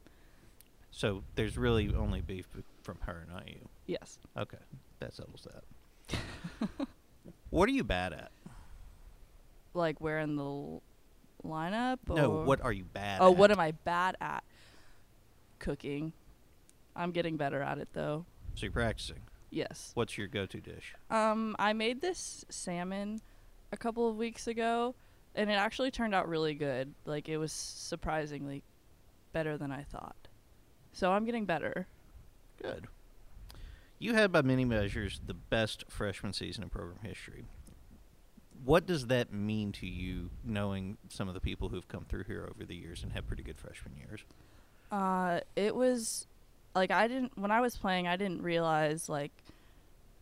So 0.92 1.24
there's 1.36 1.58
really 1.58 1.94
only 1.96 2.22
beef 2.22 2.48
from 2.84 2.98
her, 3.02 3.26
not 3.32 3.48
you. 3.48 3.68
Yes. 3.86 4.18
Okay, 4.38 4.58
that 5.00 5.14
settles 5.14 5.48
that. 6.10 6.20
what 7.50 7.70
are 7.70 7.72
you 7.72 7.84
bad 7.84 8.14
at? 8.14 8.32
Like 9.74 10.02
where 10.02 10.20
in 10.20 10.36
the 10.36 10.44
l- 10.44 10.82
lineup? 11.46 12.00
No, 12.08 12.42
what 12.42 12.62
are 12.62 12.74
you 12.74 12.86
bad 12.86 13.16
at? 13.16 13.22
Oh, 13.22 13.32
at? 13.32 13.38
what 13.38 13.52
am 13.52 13.60
I 13.60 13.72
bad 13.72 14.18
at? 14.20 14.44
Cooking. 15.60 16.14
I'm 16.96 17.12
getting 17.12 17.38
better 17.38 17.62
at 17.62 17.78
it 17.78 17.90
though. 17.94 18.26
So 18.56 18.64
you're 18.64 18.72
practicing. 18.72 19.20
Yes. 19.52 19.92
What's 19.94 20.18
your 20.18 20.28
go-to 20.28 20.60
dish? 20.60 20.94
Um, 21.10 21.56
I 21.58 21.74
made 21.74 22.02
this 22.02 22.46
salmon 22.50 23.22
a 23.72 23.78
couple 23.78 24.08
of 24.08 24.16
weeks 24.16 24.48
ago, 24.48 24.96
and 25.36 25.50
it 25.50 25.54
actually 25.54 25.92
turned 25.92 26.14
out 26.14 26.28
really 26.28 26.54
good. 26.54 26.94
Like 27.06 27.30
it 27.30 27.38
was 27.38 27.52
surprisingly 27.52 28.64
better 29.34 29.58
than 29.58 29.72
I 29.72 29.84
thought. 29.84 30.28
So 30.92 31.12
I'm 31.12 31.26
getting 31.26 31.46
better. 31.46 31.88
Good. 32.62 32.88
You 34.00 34.14
had, 34.14 34.32
by 34.32 34.42
many 34.42 34.66
measures, 34.66 35.20
the 35.26 35.34
best 35.34 35.84
freshman 35.90 36.34
season 36.34 36.64
in 36.64 36.70
program 36.70 37.00
history. 37.04 37.46
What 38.64 38.86
does 38.86 39.08
that 39.08 39.34
mean 39.34 39.72
to 39.74 39.88
you, 39.88 40.30
knowing 40.44 40.98
some 41.10 41.28
of 41.28 41.34
the 41.34 41.40
people 41.40 41.70
who've 41.70 41.88
come 41.88 42.06
through 42.06 42.24
here 42.26 42.48
over 42.50 42.66
the 42.66 42.76
years 42.76 43.04
and 43.04 43.12
had 43.12 43.28
pretty 43.28 43.44
good 43.44 43.58
freshman 43.58 43.96
years? 43.98 44.22
Uh, 44.92 45.42
it 45.56 45.76
was 45.76 46.28
like 46.76 46.92
I 46.92 47.08
didn't 47.08 47.38
when 47.38 47.52
I 47.52 47.62
was 47.62 47.78
playing, 47.78 48.08
I 48.08 48.16
didn't 48.16 48.42
realize 48.42 49.10
like 49.10 49.32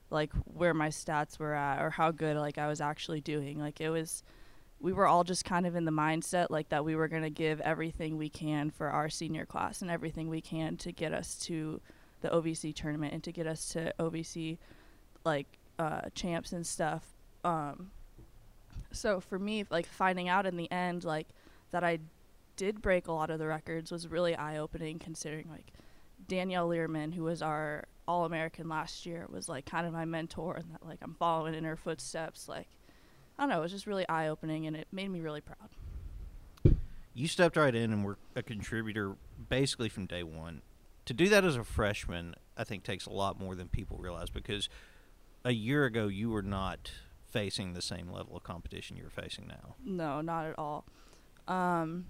like 0.09 0.31
where 0.45 0.73
my 0.73 0.89
stats 0.89 1.37
were 1.37 1.53
at 1.53 1.81
or 1.81 1.89
how 1.89 2.11
good 2.11 2.37
like 2.37 2.57
I 2.57 2.67
was 2.67 2.81
actually 2.81 3.21
doing. 3.21 3.59
Like 3.59 3.81
it 3.81 3.89
was 3.89 4.23
we 4.79 4.93
were 4.93 5.07
all 5.07 5.23
just 5.23 5.43
kind 5.43 5.65
of 5.65 5.75
in 5.75 5.85
the 5.85 5.91
mindset 5.91 6.47
like 6.49 6.69
that 6.69 6.85
we 6.85 6.95
were 6.95 7.07
going 7.07 7.23
to 7.23 7.31
give 7.31 7.59
everything 7.61 8.15
we 8.17 8.29
can 8.29 8.69
for 8.69 8.89
our 8.89 9.09
senior 9.09 9.45
class 9.45 9.81
and 9.81 9.89
everything 9.89 10.29
we 10.29 10.39
can 10.39 10.77
to 10.77 10.91
get 10.91 11.13
us 11.13 11.35
to 11.35 11.81
the 12.21 12.29
OVC 12.29 12.73
tournament 12.75 13.13
and 13.13 13.23
to 13.23 13.31
get 13.31 13.47
us 13.47 13.69
to 13.69 13.93
OVC 13.99 14.57
like 15.25 15.47
uh 15.79 16.01
champs 16.15 16.51
and 16.51 16.65
stuff. 16.65 17.03
Um 17.43 17.91
so 18.91 19.19
for 19.19 19.37
me 19.37 19.65
like 19.69 19.85
finding 19.85 20.29
out 20.29 20.45
in 20.45 20.57
the 20.57 20.71
end 20.71 21.03
like 21.03 21.27
that 21.71 21.83
I 21.83 21.99
did 22.55 22.81
break 22.81 23.07
a 23.07 23.11
lot 23.11 23.29
of 23.29 23.39
the 23.39 23.47
records 23.47 23.91
was 23.91 24.07
really 24.07 24.35
eye 24.35 24.57
opening 24.57 24.99
considering 24.99 25.47
like 25.49 25.73
Danielle 26.25 26.67
Learman, 26.67 27.11
who 27.11 27.23
was 27.23 27.41
our 27.41 27.85
All 28.07 28.25
American 28.25 28.69
last 28.69 29.05
year, 29.05 29.25
was 29.29 29.49
like 29.49 29.65
kind 29.65 29.85
of 29.85 29.93
my 29.93 30.05
mentor 30.05 30.55
and 30.55 30.71
that 30.73 30.85
like 30.85 30.99
I'm 31.01 31.15
following 31.15 31.53
in 31.53 31.63
her 31.63 31.75
footsteps. 31.75 32.47
Like 32.47 32.67
I 33.37 33.43
don't 33.43 33.49
know, 33.49 33.59
it 33.59 33.61
was 33.61 33.71
just 33.71 33.87
really 33.87 34.07
eye 34.07 34.27
opening 34.27 34.65
and 34.65 34.75
it 34.75 34.87
made 34.91 35.09
me 35.09 35.19
really 35.19 35.41
proud. 35.41 36.77
You 37.13 37.27
stepped 37.27 37.57
right 37.57 37.73
in 37.73 37.91
and 37.91 38.05
were 38.05 38.17
a 38.35 38.43
contributor 38.43 39.15
basically 39.49 39.89
from 39.89 40.05
day 40.05 40.23
one. 40.23 40.61
To 41.05 41.13
do 41.13 41.29
that 41.29 41.45
as 41.45 41.55
a 41.55 41.63
freshman, 41.63 42.35
I 42.57 42.63
think 42.63 42.83
takes 42.83 43.05
a 43.05 43.11
lot 43.11 43.39
more 43.39 43.55
than 43.55 43.69
people 43.69 43.97
realize 43.97 44.29
because 44.29 44.69
a 45.45 45.51
year 45.51 45.85
ago 45.85 46.07
you 46.07 46.29
were 46.29 46.41
not 46.41 46.91
facing 47.31 47.73
the 47.73 47.81
same 47.81 48.11
level 48.11 48.35
of 48.35 48.43
competition 48.43 48.97
you're 48.97 49.09
facing 49.09 49.47
now. 49.47 49.75
No, 49.83 50.21
not 50.21 50.45
at 50.45 50.57
all. 50.57 50.85
Um, 51.47 52.05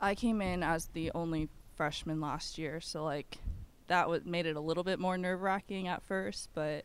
I 0.00 0.14
came 0.14 0.40
in 0.42 0.62
as 0.62 0.86
the 0.86 1.10
only 1.14 1.48
freshman 1.78 2.20
last 2.20 2.58
year, 2.58 2.80
so 2.80 3.04
like 3.04 3.38
that 3.86 4.08
would 4.08 4.26
made 4.26 4.44
it 4.44 4.56
a 4.56 4.60
little 4.60 4.84
bit 4.84 4.98
more 4.98 5.16
nerve 5.16 5.40
wracking 5.40 5.88
at 5.88 6.02
first. 6.02 6.50
But 6.52 6.84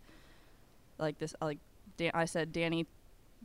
like 0.97 1.17
this, 1.19 1.35
like 1.41 1.57
Dan- 1.97 2.11
I 2.13 2.23
said, 2.23 2.53
Danny, 2.53 2.87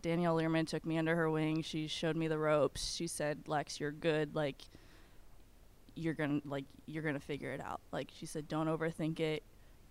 Danielle 0.01 0.37
Learman 0.37 0.67
took 0.67 0.87
me 0.87 0.97
under 0.97 1.17
her 1.17 1.29
wing. 1.29 1.63
She 1.63 1.89
showed 1.89 2.17
me 2.17 2.29
the 2.29 2.39
ropes. 2.39 2.95
She 2.95 3.09
said, 3.09 3.49
"Lex, 3.49 3.81
you're 3.81 3.91
good. 3.91 4.37
Like 4.37 4.63
you're 5.97 6.15
gonna 6.15 6.41
like 6.45 6.67
you're 6.87 7.03
gonna 7.03 7.19
figure 7.19 7.53
it 7.53 7.61
out." 7.61 7.81
Like 7.91 8.11
she 8.15 8.27
said, 8.27 8.47
"Don't 8.47 8.69
overthink 8.69 9.19
it. 9.19 9.43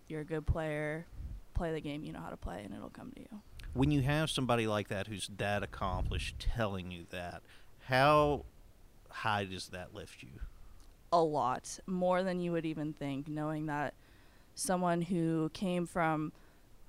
You're 0.08 0.22
a 0.22 0.24
good 0.24 0.46
player. 0.46 1.04
Play 1.52 1.72
the 1.72 1.80
game 1.82 2.04
you 2.04 2.12
know 2.12 2.20
how 2.20 2.30
to 2.30 2.36
play, 2.38 2.62
and 2.64 2.72
it'll 2.72 2.88
come 2.88 3.10
to 3.12 3.20
you." 3.20 3.42
when 3.74 3.90
you 3.90 4.02
have 4.02 4.30
somebody 4.30 4.66
like 4.66 4.88
that 4.88 5.06
who's 5.06 5.30
that 5.36 5.62
accomplished 5.62 6.46
telling 6.56 6.90
you 6.90 7.04
that, 7.10 7.42
how 7.84 8.44
high 9.10 9.44
does 9.44 9.68
that 9.68 9.94
lift 9.94 10.22
you? 10.22 10.40
A 11.12 11.20
lot 11.20 11.78
more 11.86 12.22
than 12.22 12.40
you 12.40 12.52
would 12.52 12.66
even 12.66 12.92
think 12.92 13.28
knowing 13.28 13.66
that 13.66 13.94
someone 14.54 15.00
who 15.00 15.50
came 15.54 15.86
from 15.86 16.32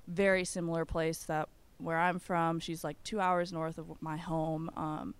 very 0.06 0.44
similar 0.44 0.84
place 0.84 1.22
that 1.24 1.48
where 1.78 1.98
I'm 1.98 2.18
from 2.18 2.60
she's 2.60 2.84
like 2.84 3.02
2 3.04 3.20
hours 3.20 3.52
north 3.52 3.78
of 3.78 3.86
my 4.02 4.16
home 4.16 4.70
um, 4.76 5.14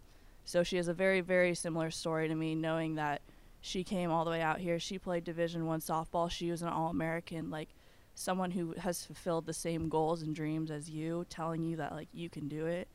so 0.44 0.62
she 0.62 0.76
has 0.76 0.88
a 0.88 0.94
very 0.94 1.20
very 1.20 1.54
similar 1.54 1.90
story 1.90 2.28
to 2.28 2.34
me 2.34 2.54
knowing 2.54 2.96
that 2.96 3.22
she 3.60 3.84
came 3.84 4.10
all 4.10 4.24
the 4.24 4.30
way 4.30 4.40
out 4.40 4.58
here. 4.58 4.78
She 4.78 4.98
played 4.98 5.24
division 5.24 5.66
1 5.66 5.80
softball. 5.80 6.30
She 6.30 6.50
was 6.50 6.62
an 6.62 6.68
all-american 6.68 7.50
like 7.50 7.68
someone 8.14 8.50
who 8.50 8.72
has 8.78 9.04
fulfilled 9.04 9.46
the 9.46 9.52
same 9.52 9.88
goals 9.88 10.22
and 10.22 10.34
dreams 10.34 10.70
as 10.70 10.90
you 10.90 11.24
telling 11.28 11.62
you 11.62 11.76
that 11.76 11.92
like 11.92 12.08
you 12.12 12.28
can 12.28 12.48
do 12.48 12.66
it. 12.66 12.88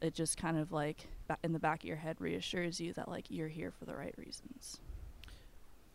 It 0.00 0.14
just 0.14 0.36
kind 0.36 0.58
of 0.58 0.72
like 0.72 1.08
in 1.42 1.52
the 1.52 1.58
back 1.58 1.82
of 1.82 1.88
your 1.88 1.96
head 1.96 2.20
reassures 2.20 2.80
you 2.80 2.92
that 2.94 3.08
like 3.08 3.26
you're 3.28 3.48
here 3.48 3.70
for 3.70 3.84
the 3.84 3.94
right 3.94 4.14
reasons 4.16 4.78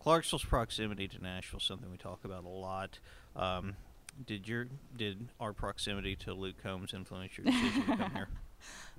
Clarksville's 0.03 0.43
proximity 0.43 1.07
to 1.07 1.24
Nashville 1.24 1.60
is 1.60 1.63
something 1.63 1.89
we 1.89 1.95
talk 1.98 2.25
about 2.25 2.43
a 2.43 2.50
lot. 2.50 3.00
Um, 3.38 3.77
did 4.25 4.50
your 4.50 4.67
did 4.95 5.29
our 5.39 5.53
proximity 5.53 6.17
to 6.17 6.33
Luke 6.33 6.57
Combs 6.62 6.93
influence 6.93 7.38
your 7.38 7.45
decision 7.45 7.86
to 7.86 7.98
come 7.98 8.12
here? 8.12 8.27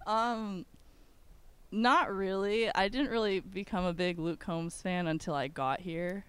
Um, 0.07 0.67
not 1.71 2.15
really. 2.15 2.71
I 2.75 2.89
didn't 2.89 3.11
really 3.11 3.41
become 3.41 3.87
a 3.87 3.95
big 3.95 4.19
Luke 4.19 4.39
Combs 4.39 4.83
fan 4.83 5.07
until 5.07 5.33
I 5.35 5.49
got 5.49 5.81
here. 5.81 6.27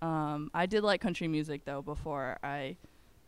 Um, 0.00 0.50
I 0.54 0.64
did 0.64 0.82
like 0.82 1.02
country 1.02 1.28
music 1.28 1.66
though 1.66 1.82
before 1.82 2.38
I, 2.42 2.78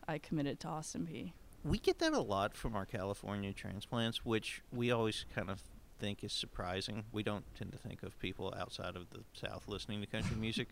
I 0.07 0.17
committed 0.17 0.59
to 0.61 0.69
Austin 0.69 1.05
P. 1.05 1.33
We 1.63 1.77
get 1.77 1.99
that 1.99 2.13
a 2.13 2.21
lot 2.21 2.57
from 2.57 2.75
our 2.75 2.87
California 2.87 3.53
transplants, 3.53 4.25
which 4.25 4.63
we 4.73 4.89
always 4.89 5.25
kind 5.35 5.51
of 5.51 5.61
think 6.01 6.23
is 6.23 6.33
surprising. 6.33 7.05
We 7.13 7.23
don't 7.23 7.45
tend 7.55 7.71
to 7.71 7.77
think 7.77 8.03
of 8.03 8.19
people 8.19 8.53
outside 8.57 8.95
of 8.95 9.09
the 9.11 9.19
South 9.33 9.63
listening 9.67 10.01
to 10.01 10.07
country 10.07 10.35
music. 10.39 10.69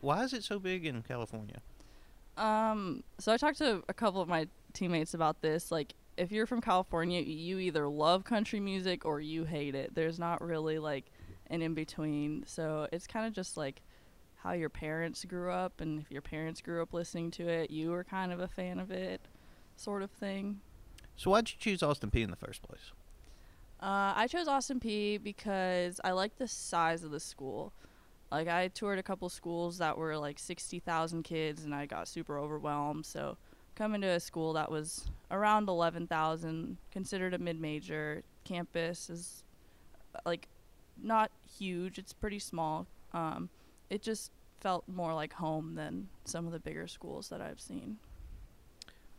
Why 0.00 0.22
is 0.22 0.32
it 0.32 0.44
so 0.44 0.58
big 0.58 0.86
in 0.86 1.02
California? 1.02 1.60
Um, 2.36 3.02
so 3.18 3.32
I 3.32 3.36
talked 3.36 3.58
to 3.58 3.82
a 3.88 3.94
couple 3.94 4.22
of 4.22 4.28
my 4.28 4.46
teammates 4.72 5.12
about 5.12 5.42
this. 5.42 5.72
Like, 5.72 5.94
if 6.16 6.30
you're 6.30 6.46
from 6.46 6.60
California, 6.60 7.20
you 7.20 7.58
either 7.58 7.88
love 7.88 8.24
country 8.24 8.60
music 8.60 9.04
or 9.04 9.20
you 9.20 9.44
hate 9.44 9.74
it. 9.74 9.94
There's 9.94 10.18
not 10.18 10.40
really 10.40 10.78
like 10.78 11.06
an 11.48 11.60
in 11.62 11.74
between. 11.74 12.44
So 12.46 12.88
it's 12.92 13.06
kind 13.06 13.26
of 13.26 13.32
just 13.32 13.56
like 13.56 13.82
how 14.36 14.52
your 14.52 14.68
parents 14.68 15.24
grew 15.24 15.50
up, 15.50 15.80
and 15.80 16.00
if 16.00 16.10
your 16.10 16.22
parents 16.22 16.60
grew 16.60 16.80
up 16.80 16.92
listening 16.92 17.32
to 17.32 17.48
it, 17.48 17.70
you 17.70 17.90
were 17.90 18.04
kind 18.04 18.32
of 18.32 18.38
a 18.38 18.46
fan 18.46 18.78
of 18.78 18.92
it, 18.92 19.20
sort 19.76 20.02
of 20.02 20.12
thing. 20.12 20.60
So 21.16 21.32
why'd 21.32 21.50
you 21.50 21.56
choose 21.58 21.82
Austin 21.82 22.10
P 22.12 22.22
in 22.22 22.30
the 22.30 22.36
first 22.36 22.62
place? 22.62 22.92
Uh, 23.80 24.12
I 24.16 24.26
chose 24.26 24.48
Austin 24.48 24.80
P 24.80 25.18
because 25.18 26.00
I 26.02 26.10
like 26.12 26.36
the 26.36 26.48
size 26.48 27.04
of 27.04 27.10
the 27.10 27.20
school. 27.20 27.72
Like 28.30 28.48
I 28.48 28.68
toured 28.68 28.98
a 28.98 29.02
couple 29.02 29.28
schools 29.28 29.78
that 29.78 29.96
were 29.96 30.16
like 30.16 30.38
60,000 30.38 31.22
kids 31.22 31.64
and 31.64 31.74
I 31.74 31.86
got 31.86 32.08
super 32.08 32.38
overwhelmed. 32.38 33.06
So 33.06 33.36
coming 33.76 34.00
to 34.00 34.08
a 34.08 34.20
school 34.20 34.52
that 34.54 34.70
was 34.70 35.08
around 35.30 35.68
11,000, 35.68 36.76
considered 36.90 37.34
a 37.34 37.38
mid-major 37.38 38.22
campus 38.44 39.08
is 39.08 39.44
like 40.26 40.48
not 41.00 41.30
huge, 41.58 41.98
it's 41.98 42.12
pretty 42.12 42.40
small. 42.40 42.86
Um, 43.12 43.48
it 43.88 44.02
just 44.02 44.32
felt 44.60 44.84
more 44.88 45.14
like 45.14 45.32
home 45.34 45.76
than 45.76 46.08
some 46.24 46.46
of 46.46 46.52
the 46.52 46.58
bigger 46.58 46.88
schools 46.88 47.28
that 47.28 47.40
I've 47.40 47.60
seen. 47.60 47.98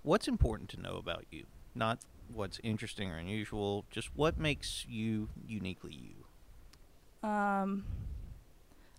What's 0.03 0.27
important 0.27 0.69
to 0.71 0.81
know 0.81 0.97
about 0.97 1.25
you? 1.31 1.45
Not 1.73 1.99
what's 2.33 2.59
interesting 2.63 3.09
or 3.09 3.17
unusual, 3.17 3.85
just 3.89 4.09
what 4.15 4.37
makes 4.37 4.85
you 4.87 5.29
uniquely 5.45 5.93
you. 5.93 7.27
Um, 7.27 7.85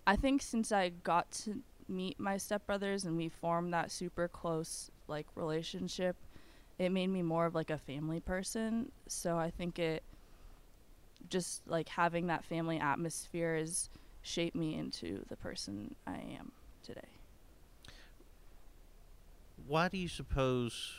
I 0.05 0.15
think 0.15 0.41
since 0.41 0.71
I 0.71 0.89
got 0.89 1.31
to 1.31 1.61
meet 1.87 2.19
my 2.19 2.35
stepbrothers 2.35 3.05
and 3.05 3.17
we 3.17 3.29
formed 3.29 3.73
that 3.73 3.91
super 3.91 4.27
close 4.27 4.91
like 5.07 5.27
relationship, 5.35 6.15
it 6.79 6.91
made 6.91 7.07
me 7.07 7.21
more 7.21 7.45
of 7.45 7.55
like 7.55 7.69
a 7.69 7.77
family 7.77 8.19
person. 8.19 8.91
So 9.07 9.37
I 9.37 9.51
think 9.51 9.79
it 9.79 10.03
just 11.29 11.67
like 11.67 11.89
having 11.89 12.27
that 12.27 12.43
family 12.43 12.79
atmosphere 12.79 13.55
has 13.55 13.89
shaped 14.21 14.55
me 14.55 14.75
into 14.75 15.23
the 15.29 15.35
person 15.35 15.95
I 16.07 16.17
am 16.39 16.51
today. 16.83 17.01
Why 19.67 19.87
do 19.87 19.97
you 19.97 20.07
suppose 20.07 20.95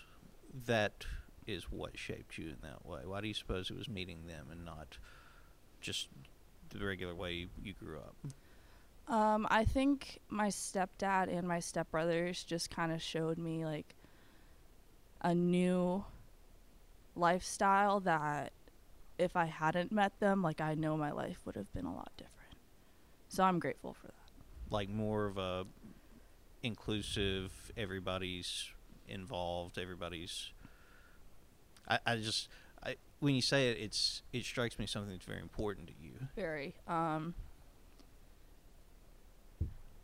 that 0.66 1.06
is 1.46 1.64
what 1.64 1.98
shaped 1.98 2.38
you 2.38 2.48
in 2.48 2.56
that 2.62 2.86
way? 2.86 3.00
Why 3.04 3.20
do 3.20 3.28
you 3.28 3.34
suppose 3.34 3.70
it 3.70 3.76
was 3.76 3.88
meeting 3.88 4.26
them 4.26 4.48
and 4.50 4.64
not 4.64 4.98
just 5.80 6.08
the 6.70 6.84
regular 6.84 7.14
way 7.14 7.32
you, 7.32 7.48
you 7.62 7.72
grew 7.72 7.98
up? 7.98 8.14
Um, 9.08 9.46
I 9.50 9.64
think 9.64 10.20
my 10.28 10.48
stepdad 10.48 11.28
and 11.36 11.46
my 11.46 11.58
stepbrothers 11.58 12.46
just 12.46 12.70
kind 12.70 12.92
of 12.92 13.02
showed 13.02 13.38
me 13.38 13.64
like 13.64 13.94
a 15.20 15.34
new 15.34 16.04
lifestyle 17.14 18.00
that 18.00 18.52
if 19.18 19.36
I 19.36 19.46
hadn't 19.46 19.92
met 19.92 20.18
them, 20.20 20.42
like 20.42 20.60
I 20.60 20.74
know 20.74 20.96
my 20.96 21.12
life 21.12 21.38
would 21.44 21.56
have 21.56 21.72
been 21.72 21.84
a 21.84 21.94
lot 21.94 22.10
different. 22.16 22.56
So 23.28 23.44
I'm 23.44 23.58
grateful 23.58 23.94
for 23.94 24.06
that. 24.06 24.14
Like 24.70 24.88
more 24.88 25.26
of 25.26 25.38
a 25.38 25.66
inclusive, 26.62 27.72
everybody's 27.76 28.68
involved, 29.08 29.78
everybody's. 29.78 30.52
I, 31.88 31.98
I 32.06 32.16
just 32.16 32.48
I 32.82 32.96
when 33.20 33.34
you 33.34 33.42
say 33.42 33.70
it, 33.70 33.78
it's 33.78 34.22
it 34.32 34.44
strikes 34.44 34.78
me 34.78 34.86
something 34.86 35.12
that's 35.12 35.24
very 35.24 35.40
important 35.40 35.86
to 35.88 35.94
you. 36.02 36.12
Very. 36.34 36.74
Um. 36.88 37.34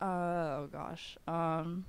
Oh 0.00 0.68
gosh. 0.72 1.16
Um. 1.26 1.84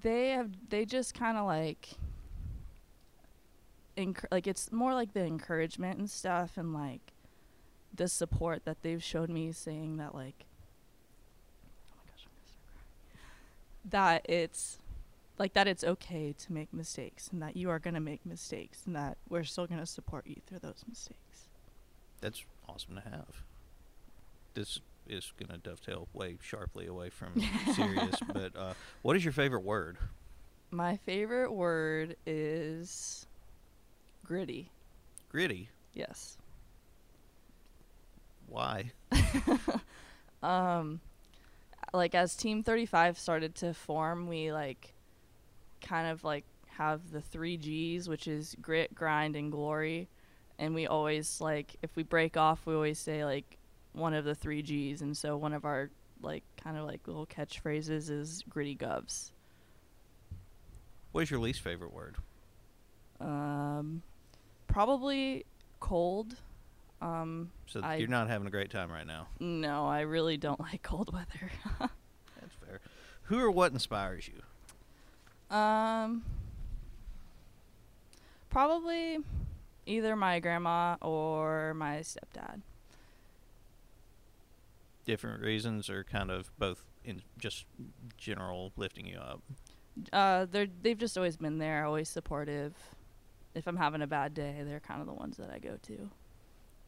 They 0.00 0.30
have. 0.30 0.50
They 0.68 0.84
just 0.84 1.14
kind 1.14 1.38
of 1.38 1.46
like. 1.46 1.90
Enc- 3.96 4.24
like 4.32 4.46
it's 4.46 4.72
more 4.72 4.94
like 4.94 5.12
the 5.12 5.24
encouragement 5.24 5.98
and 5.98 6.10
stuff, 6.10 6.52
and 6.56 6.72
like 6.72 7.12
the 7.94 8.08
support 8.08 8.64
that 8.64 8.82
they've 8.82 9.02
showed 9.02 9.30
me, 9.30 9.52
saying 9.52 9.98
that 9.98 10.14
like. 10.14 10.46
Oh. 11.92 12.00
That 13.84 14.26
it's. 14.28 14.78
Like 15.42 15.54
that, 15.54 15.66
it's 15.66 15.82
okay 15.82 16.32
to 16.38 16.52
make 16.52 16.72
mistakes, 16.72 17.28
and 17.32 17.42
that 17.42 17.56
you 17.56 17.68
are 17.68 17.80
gonna 17.80 17.98
make 17.98 18.24
mistakes, 18.24 18.82
and 18.86 18.94
that 18.94 19.18
we're 19.28 19.42
still 19.42 19.66
gonna 19.66 19.86
support 19.86 20.24
you 20.24 20.36
through 20.46 20.60
those 20.60 20.84
mistakes. 20.88 21.48
That's 22.20 22.44
awesome 22.68 22.94
to 22.94 23.00
have. 23.00 23.42
This 24.54 24.78
is 25.08 25.32
going 25.36 25.48
to 25.48 25.58
dovetail 25.58 26.06
way 26.12 26.38
sharply 26.40 26.86
away 26.86 27.10
from 27.10 27.42
serious, 27.74 28.14
but 28.32 28.54
uh, 28.56 28.74
what 29.02 29.16
is 29.16 29.24
your 29.24 29.32
favorite 29.32 29.64
word? 29.64 29.98
My 30.70 30.96
favorite 30.98 31.50
word 31.50 32.14
is 32.24 33.26
gritty. 34.24 34.70
Gritty. 35.28 35.70
Yes. 35.92 36.38
Why? 38.46 38.92
Um 40.40 41.00
like 41.92 42.14
as 42.14 42.36
Team 42.36 42.62
35 42.62 43.18
started 43.18 43.56
to 43.56 43.74
form, 43.74 44.28
we 44.28 44.52
like 44.52 44.94
kind 45.82 46.08
of 46.08 46.24
like 46.24 46.44
have 46.76 47.10
the 47.12 47.20
3 47.20 47.56
Gs, 47.98 48.08
which 48.08 48.26
is 48.28 48.56
grit, 48.62 48.94
grind 48.94 49.36
and 49.36 49.50
glory. 49.52 50.08
And 50.58 50.74
we 50.74 50.86
always 50.86 51.40
like 51.40 51.76
if 51.82 51.94
we 51.96 52.02
break 52.02 52.36
off, 52.36 52.64
we 52.66 52.74
always 52.74 52.98
say 52.98 53.24
like 53.24 53.58
one 53.92 54.14
of 54.14 54.24
the 54.24 54.34
3 54.34 54.62
Gs 54.62 55.02
and 55.02 55.16
so 55.16 55.36
one 55.36 55.52
of 55.52 55.64
our 55.64 55.90
like 56.22 56.44
kind 56.62 56.76
of 56.78 56.84
like 56.86 57.06
little 57.06 57.26
catchphrases 57.26 58.08
is 58.10 58.42
gritty 58.48 58.76
govs. 58.76 59.32
What 61.10 61.22
is 61.22 61.30
your 61.30 61.40
least 61.40 61.60
favorite 61.60 61.92
word? 61.92 62.16
Um 63.20 64.02
probably 64.66 65.44
cold. 65.80 66.36
Um 67.00 67.50
So 67.66 67.80
I- 67.82 67.96
you're 67.96 68.08
not 68.08 68.28
having 68.28 68.46
a 68.46 68.50
great 68.50 68.70
time 68.70 68.90
right 68.90 69.06
now. 69.06 69.26
no, 69.40 69.86
I 69.86 70.00
really 70.02 70.36
don't 70.36 70.60
like 70.72 70.82
cold 70.82 71.12
weather. 71.12 71.50
That's 71.80 72.54
fair. 72.64 72.80
Who 73.24 73.38
or 73.40 73.50
what 73.50 73.72
inspires 73.72 74.28
you? 74.28 74.42
Um, 75.52 76.24
probably 78.50 79.18
either 79.86 80.16
my 80.16 80.40
grandma 80.40 80.96
or 81.00 81.74
my 81.74 81.98
stepdad. 81.98 82.62
Different 85.04 85.42
reasons, 85.42 85.90
or 85.90 86.04
kind 86.04 86.30
of 86.30 86.50
both 86.58 86.84
in 87.04 87.22
just 87.38 87.66
general 88.16 88.72
lifting 88.76 89.06
you 89.06 89.18
up. 89.18 89.42
Uh, 90.12 90.46
they're 90.50 90.68
they've 90.82 90.98
just 90.98 91.16
always 91.16 91.36
been 91.36 91.58
there, 91.58 91.84
always 91.84 92.08
supportive. 92.08 92.74
If 93.54 93.66
I'm 93.66 93.76
having 93.76 94.00
a 94.00 94.06
bad 94.06 94.32
day, 94.32 94.62
they're 94.64 94.80
kind 94.80 95.00
of 95.00 95.06
the 95.06 95.12
ones 95.12 95.36
that 95.36 95.50
I 95.52 95.58
go 95.58 95.76
to. 95.82 96.10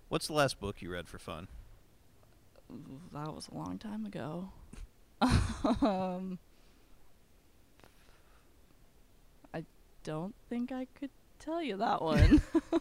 What's 0.09 0.29
the 0.29 0.33
last 0.33 0.61
book 0.61 0.81
you 0.81 0.91
read 0.91 1.09
for 1.09 1.19
fun? 1.19 1.49
That 3.13 3.35
was 3.35 3.49
a 3.49 3.57
long 3.57 3.79
time 3.79 4.07
ago. 4.07 4.51
um, 5.21 6.39
I 9.53 9.65
don't 10.05 10.35
think 10.49 10.71
I 10.71 10.87
could 10.99 11.11
tell 11.41 11.61
you 11.63 11.77
that 11.79 12.01
one. 12.01 12.41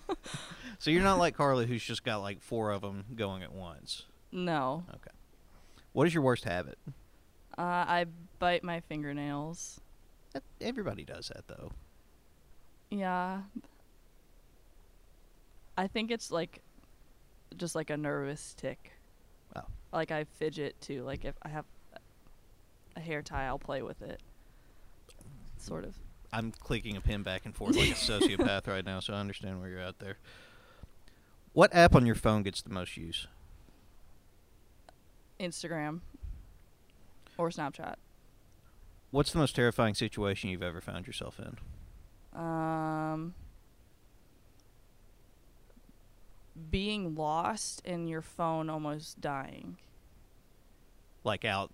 So 0.79 0.91
you're 0.91 1.03
not 1.03 1.17
like 1.17 1.35
Carly, 1.37 1.65
who's 1.65 1.83
just 1.83 2.03
got 2.03 2.17
like 2.17 2.41
four 2.41 2.71
of 2.71 2.81
them 2.81 3.05
going 3.15 3.41
at 3.41 3.53
once. 3.53 4.03
no, 4.33 4.83
Okay. 4.89 5.11
What 5.93 6.07
is 6.07 6.13
your 6.13 6.23
worst 6.23 6.43
habit? 6.43 6.77
uh, 7.57 7.61
I 7.61 8.05
bite 8.39 8.63
my 8.65 8.81
fingernails. 8.81 9.79
That, 10.33 10.43
everybody 10.59 11.05
does 11.05 11.29
that 11.33 11.47
though. 11.47 11.71
Yeah. 12.89 13.43
I 15.77 15.87
think 15.87 16.11
it's 16.11 16.31
like 16.31 16.61
just 17.55 17.75
like 17.75 17.89
a 17.89 17.97
nervous 17.97 18.53
tick. 18.55 18.91
Oh. 19.55 19.61
Like 19.93 20.11
I 20.11 20.25
fidget 20.25 20.79
too. 20.81 21.03
Like 21.03 21.23
if 21.23 21.35
I 21.43 21.49
have 21.49 21.65
a 22.95 22.99
hair 22.99 23.21
tie, 23.21 23.45
I'll 23.45 23.59
play 23.59 23.81
with 23.83 24.01
it. 24.01 24.19
Sort 25.57 25.85
of. 25.85 25.95
I'm 26.33 26.51
clicking 26.51 26.97
a 26.97 27.01
pin 27.01 27.21
back 27.23 27.45
and 27.45 27.55
forth 27.55 27.75
like 27.75 27.89
a 27.91 27.93
sociopath 27.93 28.67
right 28.67 28.83
now, 28.83 28.99
so 28.99 29.13
I 29.13 29.17
understand 29.19 29.59
where 29.61 29.69
you're 29.69 29.79
at 29.79 29.99
there. 29.99 30.17
What 31.53 31.73
app 31.75 31.93
on 31.95 32.05
your 32.07 32.15
phone 32.15 32.41
gets 32.43 32.61
the 32.63 32.71
most 32.71 32.97
use? 32.97 33.27
Instagram 35.39 35.99
or 37.37 37.49
Snapchat. 37.49 37.95
What's 39.11 39.31
the 39.31 39.37
most 39.37 39.55
terrifying 39.55 39.93
situation 39.93 40.49
you've 40.49 40.63
ever 40.63 40.81
found 40.81 41.05
yourself 41.05 41.39
in? 41.39 42.39
Um 42.39 43.35
being 46.71 47.15
lost 47.15 47.81
and 47.85 48.07
your 48.09 48.21
phone 48.21 48.69
almost 48.69 49.19
dying. 49.21 49.77
Like 51.23 51.45
out 51.45 51.71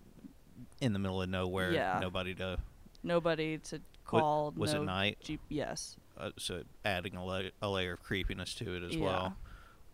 in 0.82 0.94
the 0.94 1.00
middle 1.00 1.22
of 1.22 1.30
nowhere, 1.30 1.72
Yeah. 1.72 2.00
nobody 2.02 2.34
to. 2.36 2.60
Nobody 3.04 3.58
to 3.60 3.76
What- 4.10 4.20
call. 4.22 4.52
was 4.56 4.74
it 4.74 4.82
night? 4.84 5.18
G- 5.22 5.40
yes. 5.50 5.98
Uh, 6.18 6.32
so 6.38 6.64
adding 6.84 7.16
a, 7.16 7.24
la- 7.26 7.42
a 7.62 7.70
layer 7.70 7.94
of 7.94 8.04
creepiness 8.04 8.54
to 8.56 8.76
it 8.76 8.84
as 8.84 8.96
Yeah. 8.96 9.04
well. 9.06 9.38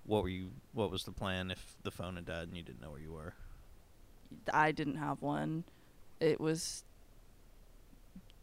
What 0.05 0.23
were 0.23 0.29
you? 0.29 0.51
What 0.73 0.89
was 0.91 1.03
the 1.03 1.11
plan 1.11 1.51
if 1.51 1.75
the 1.83 1.91
phone 1.91 2.15
had 2.15 2.25
died 2.25 2.47
and 2.47 2.57
you 2.57 2.63
didn't 2.63 2.81
know 2.81 2.91
where 2.91 2.99
you 3.01 3.11
were? 3.13 3.33
I 4.53 4.71
didn't 4.71 4.97
have 4.97 5.21
one. 5.21 5.63
It 6.19 6.39
was 6.39 6.83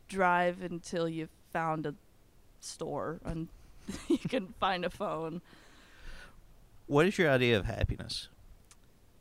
drive 0.08 0.60
until 0.62 1.08
you 1.08 1.28
found 1.52 1.86
a 1.86 1.94
store 2.60 3.20
and 3.24 3.48
you 4.08 4.18
can 4.18 4.54
find 4.60 4.84
a 4.84 4.90
phone. 4.90 5.40
What 6.86 7.06
is 7.06 7.16
your 7.18 7.30
idea 7.30 7.56
of 7.58 7.64
happiness? 7.64 8.28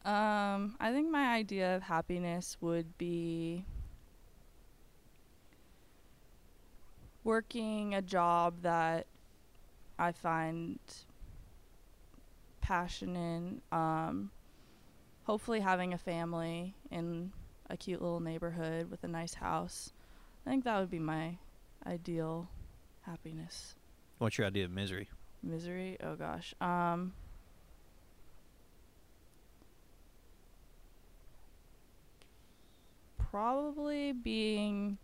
Um, 0.03 0.75
I 0.79 0.91
think 0.91 1.09
my 1.11 1.27
idea 1.33 1.75
of 1.75 1.83
happiness 1.83 2.57
would 2.59 2.97
be 2.97 3.65
working 7.23 7.93
a 7.93 8.01
job 8.01 8.61
that 8.63 9.07
I 9.97 10.11
find 10.11 10.79
passion 12.61 13.15
in. 13.15 13.61
Um, 13.71 14.31
hopefully, 15.23 15.59
having 15.59 15.93
a 15.93 15.97
family 15.97 16.75
in 16.89 17.31
a 17.69 17.77
cute 17.77 18.01
little 18.01 18.19
neighborhood 18.19 18.89
with 18.89 19.03
a 19.03 19.07
nice 19.07 19.33
house. 19.35 19.93
I 20.45 20.49
think 20.49 20.63
that 20.63 20.79
would 20.79 20.91
be 20.91 20.99
my 20.99 21.37
ideal 21.85 22.49
happiness. 23.01 23.75
What's 24.17 24.37
your 24.37 24.47
idea 24.47 24.65
of 24.65 24.71
misery? 24.71 25.09
Misery? 25.43 25.97
Oh 26.03 26.15
gosh. 26.15 26.53
Um, 26.61 27.13
probably 33.17 34.11
being 34.11 34.97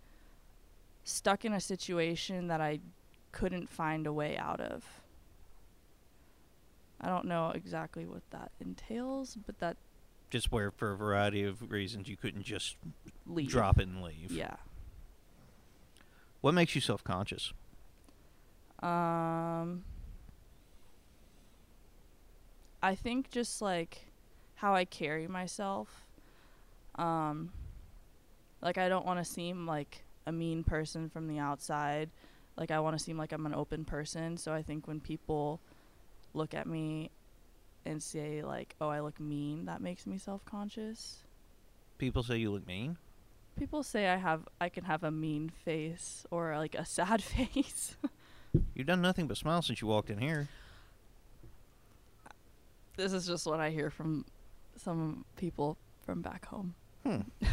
stuck 1.08 1.46
in 1.46 1.54
a 1.54 1.60
situation 1.62 2.48
that 2.48 2.60
I 2.60 2.80
couldn't 3.32 3.70
find 3.70 4.06
a 4.06 4.14
way 4.14 4.38
out 4.38 4.60
of. 4.60 4.84
I 7.00 7.08
don't 7.08 7.26
know 7.26 7.52
exactly 7.52 8.06
what 8.06 8.24
that 8.32 8.52
entails, 8.60 9.38
but 9.46 9.60
that 9.60 9.78
Just 10.30 10.52
where, 10.52 10.72
for 10.72 10.92
a 10.92 10.98
variety 10.98 11.44
of 11.44 11.72
reasons, 11.72 12.10
you 12.10 12.18
couldn't 12.18 12.44
just 12.44 12.76
leave. 13.26 13.50
drop 13.50 13.78
it 13.80 13.88
and 13.88 14.02
leave. 14.02 14.32
Yeah. 14.32 14.56
What 16.42 16.54
makes 16.54 16.76
you 16.76 16.82
self 16.82 17.04
conscious? 17.04 17.54
Um 18.84 19.84
I 22.82 22.94
think 22.96 23.32
just 23.32 23.62
like 23.62 24.06
how 24.56 24.76
I 24.76 24.86
carry 24.86 25.28
myself. 25.28 26.06
Um 26.96 27.52
like 28.62 28.78
I 28.78 28.90
don't 28.90 29.06
want 29.06 29.20
to 29.20 29.26
seem 29.26 29.66
like 29.66 30.04
a 30.28 30.32
mean 30.32 30.64
person 30.64 31.10
from 31.10 31.28
the 31.28 31.40
outside. 31.40 32.12
Like 32.56 32.70
I 32.70 32.80
want 32.80 32.98
to 32.98 33.04
seem 33.04 33.18
like 33.18 33.32
I'm 33.32 33.46
an 33.46 33.56
open 33.56 33.86
person, 33.86 34.38
so 34.38 34.54
I 34.54 34.62
think 34.62 34.88
when 34.88 35.00
people 35.00 35.60
look 36.34 36.54
at 36.54 36.68
me 36.68 37.10
and 37.86 38.04
say 38.04 38.44
like, 38.44 38.76
"Oh, 38.82 38.90
I 38.90 39.00
look 39.00 39.20
mean," 39.20 39.66
that 39.66 39.82
makes 39.82 40.06
me 40.06 40.18
self-conscious. 40.18 41.24
People 41.98 42.24
say 42.24 42.38
you 42.38 42.52
look 42.52 42.68
mean. 42.68 42.98
People 43.58 43.82
say 43.82 44.08
I 44.08 44.18
have 44.18 44.48
I 44.60 44.70
can 44.70 44.84
have 44.84 45.04
a 45.04 45.12
mean 45.12 45.50
face 45.50 46.26
or 46.30 46.58
like 46.58 46.76
a 46.76 46.86
sad 46.86 47.24
face. 47.34 47.96
You've 48.76 48.88
done 48.88 49.02
nothing 49.02 49.28
but 49.28 49.38
smile 49.38 49.62
since 49.62 49.82
you 49.82 49.88
walked 49.88 50.10
in 50.10 50.18
here. 50.18 50.48
this 52.98 53.14
is 53.14 53.28
just 53.28 53.46
what 53.46 53.60
I 53.60 53.70
hear 53.70 53.90
from 53.90 54.26
some 54.76 55.26
people 55.38 55.78
from 56.06 56.22
back 56.22 56.46
home. 56.46 56.74
Hmm. 57.06 57.22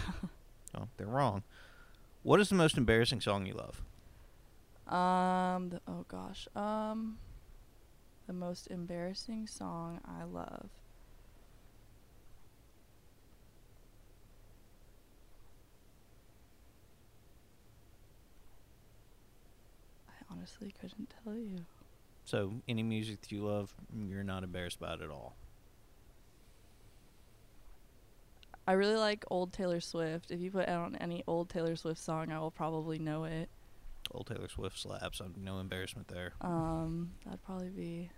oh, 0.76 0.88
they're 0.96 1.06
wrong. 1.06 1.42
What 2.24 2.40
is 2.40 2.48
the 2.48 2.54
most 2.54 2.78
embarrassing 2.78 3.20
song 3.20 3.44
you 3.44 3.52
love? 3.52 3.82
Um, 4.88 5.68
the, 5.68 5.80
oh 5.86 6.06
gosh. 6.08 6.48
Um, 6.56 7.18
the 8.26 8.32
most 8.32 8.68
embarrassing 8.68 9.46
song 9.46 10.00
I 10.06 10.24
love. 10.24 10.70
I 20.08 20.32
honestly 20.32 20.72
couldn't 20.80 21.12
tell 21.22 21.34
you. 21.34 21.58
So, 22.24 22.54
any 22.66 22.82
music 22.82 23.20
that 23.20 23.32
you 23.32 23.44
love, 23.44 23.74
you're 23.94 24.24
not 24.24 24.44
embarrassed 24.44 24.78
about 24.78 25.02
at 25.02 25.10
all. 25.10 25.36
I 28.66 28.72
really 28.72 28.96
like 28.96 29.24
old 29.30 29.52
Taylor 29.52 29.80
Swift. 29.80 30.30
If 30.30 30.40
you 30.40 30.50
put 30.50 30.68
on 30.68 30.96
any 30.96 31.22
old 31.26 31.50
Taylor 31.50 31.76
Swift 31.76 32.00
song, 32.00 32.32
I 32.32 32.38
will 32.38 32.50
probably 32.50 32.98
know 32.98 33.24
it. 33.24 33.50
Old 34.10 34.26
Taylor 34.26 34.48
Swift 34.48 34.78
slaps. 34.78 35.20
I'm 35.20 35.34
no 35.42 35.58
embarrassment 35.58 36.08
there. 36.08 36.32
Um, 36.40 37.12
that'd 37.24 37.42
probably 37.44 37.68
be. 37.70 38.10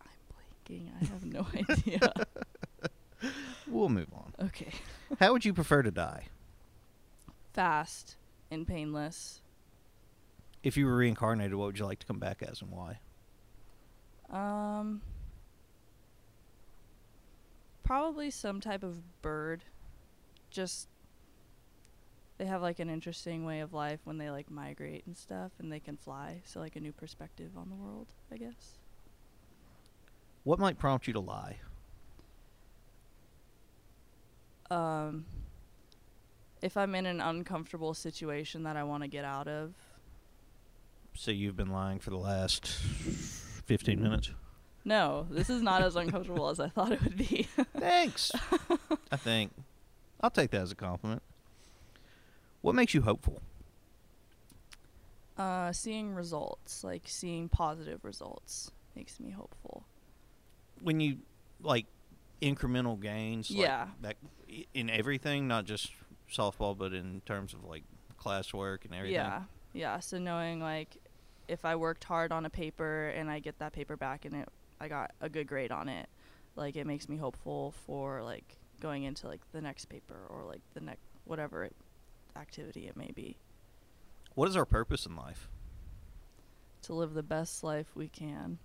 I'm 0.00 0.08
blanking. 0.32 0.88
I 1.00 1.04
have 1.06 1.24
no 1.24 1.46
idea. 1.70 2.12
We'll 3.68 3.88
move 3.88 4.08
on. 4.12 4.32
okay. 4.46 4.72
How 5.20 5.32
would 5.32 5.44
you 5.44 5.54
prefer 5.54 5.82
to 5.82 5.90
die? 5.90 6.24
Fast 7.52 8.16
and 8.50 8.66
painless. 8.66 9.40
If 10.62 10.76
you 10.76 10.86
were 10.86 10.96
reincarnated, 10.96 11.54
what 11.54 11.66
would 11.66 11.78
you 11.78 11.84
like 11.84 11.98
to 12.00 12.06
come 12.06 12.18
back 12.18 12.42
as 12.42 12.62
and 12.62 12.70
why? 12.70 12.98
Um, 14.30 15.02
probably 17.82 18.30
some 18.30 18.60
type 18.60 18.82
of 18.82 19.22
bird. 19.22 19.64
Just 20.50 20.88
they 22.38 22.46
have 22.46 22.62
like 22.62 22.78
an 22.78 22.88
interesting 22.88 23.44
way 23.44 23.60
of 23.60 23.72
life 23.72 24.00
when 24.04 24.18
they 24.18 24.30
like 24.30 24.50
migrate 24.50 25.04
and 25.06 25.16
stuff, 25.16 25.52
and 25.58 25.70
they 25.70 25.80
can 25.80 25.96
fly. 25.96 26.42
So 26.44 26.60
like 26.60 26.76
a 26.76 26.80
new 26.80 26.92
perspective 26.92 27.50
on 27.56 27.68
the 27.68 27.76
world, 27.76 28.08
I 28.32 28.36
guess. 28.36 28.78
What 30.44 30.58
might 30.58 30.78
prompt 30.78 31.06
you 31.06 31.12
to 31.12 31.20
lie? 31.20 31.58
Um, 34.70 35.26
if 36.62 36.76
I'm 36.76 36.94
in 36.94 37.06
an 37.06 37.20
uncomfortable 37.20 37.92
situation 37.94 38.62
that 38.62 38.76
I 38.76 38.84
want 38.84 39.02
to 39.02 39.08
get 39.08 39.24
out 39.24 39.48
of, 39.48 39.74
So 41.14 41.30
you've 41.30 41.56
been 41.56 41.70
lying 41.72 41.98
for 41.98 42.10
the 42.10 42.16
last 42.16 42.66
15 43.66 44.00
minutes. 44.02 44.30
no, 44.84 45.26
this 45.30 45.50
is 45.50 45.60
not 45.62 45.82
as 45.82 45.96
uncomfortable 45.96 46.48
as 46.48 46.60
I 46.60 46.68
thought 46.68 46.92
it 46.92 47.02
would 47.02 47.16
be. 47.16 47.48
Thanks. 47.76 48.30
I 49.10 49.16
think 49.16 49.52
I'll 50.20 50.30
take 50.30 50.50
that 50.52 50.62
as 50.62 50.72
a 50.72 50.76
compliment. 50.76 51.22
What 52.62 52.74
makes 52.74 52.94
you 52.94 53.02
hopeful? 53.02 53.42
uh, 55.38 55.72
seeing 55.72 56.12
results, 56.14 56.84
like 56.84 57.02
seeing 57.06 57.48
positive 57.48 58.04
results, 58.04 58.70
makes 58.94 59.18
me 59.18 59.30
hopeful. 59.30 59.82
When 60.82 61.00
you 61.00 61.18
like 61.62 61.86
incremental 62.42 63.00
gains, 63.00 63.50
like, 63.50 63.58
Yeah. 63.58 63.88
that 64.02 64.16
in 64.74 64.90
everything, 64.90 65.48
not 65.48 65.64
just 65.64 65.90
softball, 66.32 66.76
but 66.76 66.92
in 66.92 67.20
terms 67.26 67.54
of 67.54 67.64
like 67.64 67.84
classwork 68.22 68.84
and 68.84 68.94
everything. 68.94 69.14
Yeah, 69.14 69.42
yeah. 69.72 70.00
So 70.00 70.18
knowing 70.18 70.60
like 70.60 70.96
if 71.48 71.64
I 71.64 71.76
worked 71.76 72.04
hard 72.04 72.32
on 72.32 72.46
a 72.46 72.50
paper 72.50 73.08
and 73.08 73.30
I 73.30 73.38
get 73.40 73.58
that 73.58 73.72
paper 73.72 73.96
back 73.96 74.24
and 74.24 74.34
it, 74.34 74.48
I 74.80 74.88
got 74.88 75.12
a 75.20 75.28
good 75.28 75.46
grade 75.46 75.72
on 75.72 75.88
it, 75.88 76.08
like 76.56 76.76
it 76.76 76.86
makes 76.86 77.08
me 77.08 77.16
hopeful 77.16 77.72
for 77.86 78.22
like 78.22 78.56
going 78.80 79.04
into 79.04 79.26
like 79.28 79.40
the 79.52 79.60
next 79.60 79.86
paper 79.86 80.16
or 80.28 80.44
like 80.44 80.60
the 80.74 80.80
next 80.80 81.02
whatever 81.24 81.64
it, 81.64 81.74
activity 82.36 82.86
it 82.88 82.96
may 82.96 83.10
be 83.14 83.36
What 84.34 84.48
is 84.48 84.56
our 84.56 84.64
purpose 84.64 85.06
in 85.06 85.14
life? 85.16 85.48
to 86.82 86.94
live 86.94 87.14
the 87.14 87.22
best 87.22 87.62
life 87.62 87.86
we 87.94 88.08
can. 88.08 88.58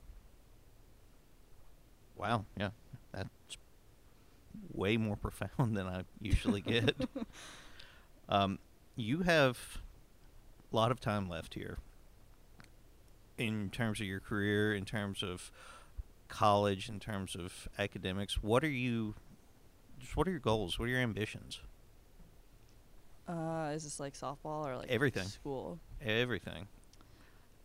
Wow, 2.15 2.45
yeah, 2.57 2.69
that's 3.11 3.57
way 4.71 4.97
more 4.97 5.15
profound 5.15 5.75
than 5.77 5.87
I 5.87 6.03
usually 6.21 6.61
get. 6.61 6.95
um, 8.29 8.59
you 8.95 9.21
have 9.21 9.79
a 10.71 10.75
lot 10.75 10.91
of 10.91 10.99
time 10.99 11.29
left 11.29 11.53
here 11.53 11.77
in 13.37 13.69
terms 13.69 13.99
of 13.99 14.07
your 14.07 14.19
career, 14.19 14.73
in 14.73 14.85
terms 14.85 15.23
of 15.23 15.51
college, 16.27 16.89
in 16.89 16.99
terms 16.99 17.35
of 17.35 17.67
academics. 17.77 18.41
What 18.41 18.63
are 18.63 18.69
you? 18.69 19.15
Just 19.99 20.15
what 20.15 20.27
are 20.27 20.31
your 20.31 20.39
goals? 20.39 20.77
What 20.77 20.85
are 20.85 20.91
your 20.91 20.99
ambitions? 20.99 21.59
Uh, 23.27 23.71
is 23.73 23.83
this 23.83 23.99
like 23.99 24.13
softball 24.13 24.65
or 24.65 24.77
like 24.77 24.89
Everything. 24.89 25.27
School. 25.27 25.79
Everything. 26.01 26.67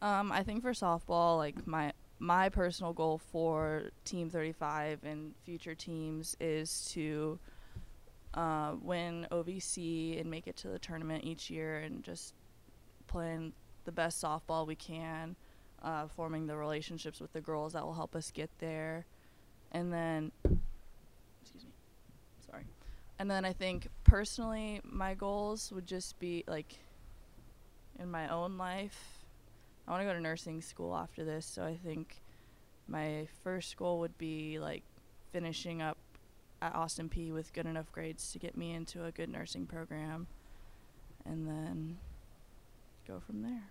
Um, 0.01 0.33
I 0.33 0.43
think 0.43 0.63
for 0.63 0.73
softball, 0.73 1.39
like 1.39 1.67
my 1.67 1.93
my 2.23 2.49
personal 2.49 2.93
goal 2.93 3.19
for 3.19 3.83
Team 4.05 4.31
35 4.31 5.01
and 5.03 5.35
future 5.45 5.75
teams 5.75 6.37
is 6.39 6.89
to 6.93 7.37
uh, 8.35 8.75
win 8.81 9.27
OVC 9.33 10.21
and 10.21 10.31
make 10.31 10.47
it 10.47 10.57
to 10.59 10.69
the 10.69 10.79
tournament 10.79 11.25
each 11.25 11.51
year 11.51 11.79
and 11.79 12.05
just 12.05 12.35
playing 13.09 13.53
the 13.87 13.91
best 13.91 14.23
softball 14.23 14.65
we 14.65 14.77
can, 14.77 15.35
uh, 15.83 16.07
forming 16.07 16.47
the 16.47 16.57
relationships 16.57 17.21
with 17.21 17.33
the 17.33 17.41
girls 17.41 17.73
that 17.73 17.85
will 17.85 17.93
help 17.93 18.15
us 18.15 18.31
get 18.31 18.51
there, 18.61 19.05
and 19.73 19.93
then, 19.93 20.31
excuse 20.45 21.65
me, 21.65 21.73
sorry, 22.49 22.67
and 23.19 23.29
then 23.29 23.45
I 23.45 23.53
think 23.53 23.89
personally 24.05 24.81
my 24.85 25.15
goals 25.15 25.73
would 25.75 25.87
just 25.87 26.17
be 26.21 26.45
like 26.47 26.79
in 27.99 28.09
my 28.09 28.29
own 28.29 28.57
life 28.57 29.12
I 29.87 29.91
want 29.91 30.03
to 30.03 30.07
go 30.07 30.13
to 30.13 30.21
nursing 30.21 30.61
school 30.63 30.97
after 30.97 31.25
this. 31.25 31.45
So 31.47 31.65
I 31.65 31.77
think 31.77 32.23
my 32.87 33.27
first 33.43 33.77
goal 33.77 33.99
would 34.01 34.17
be 34.19 34.59
like 34.59 34.83
finishing 35.33 35.83
up 35.83 35.99
at 36.61 36.75
Austin 36.75 37.09
P 37.09 37.33
with 37.33 37.53
good 37.53 37.67
enough 37.67 37.91
grades 37.91 38.33
to 38.33 38.39
get 38.39 38.57
me 38.57 38.73
into 38.73 39.05
a 39.05 39.11
good 39.11 39.29
nursing 39.29 39.67
program, 39.67 40.29
and 41.25 41.47
then 41.47 41.99
go 43.07 43.21
from 43.21 43.43
there. 43.43 43.65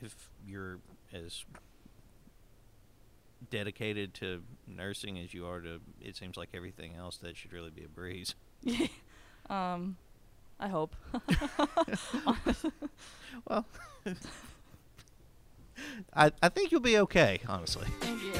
If 0.00 0.28
you're 0.46 0.80
as 1.12 1.44
dedicated 3.50 4.12
to 4.14 4.42
nursing 4.66 5.18
as 5.18 5.32
you 5.32 5.46
are 5.46 5.60
to, 5.60 5.80
it 6.00 6.16
seems 6.16 6.36
like 6.36 6.50
everything 6.52 6.94
else, 6.94 7.16
that 7.18 7.36
should 7.36 7.52
really 7.52 7.70
be 7.70 7.84
a 7.84 7.88
breeze. 7.88 8.34
um, 9.48 9.96
I 10.58 10.68
hope. 10.68 10.94
Well, 13.48 13.66
I, 16.14 16.30
I 16.42 16.48
think 16.48 16.72
you'll 16.72 16.80
be 16.80 16.98
okay, 16.98 17.40
honestly. 17.48 17.86
Thank 18.00 18.22
you. 18.22 18.32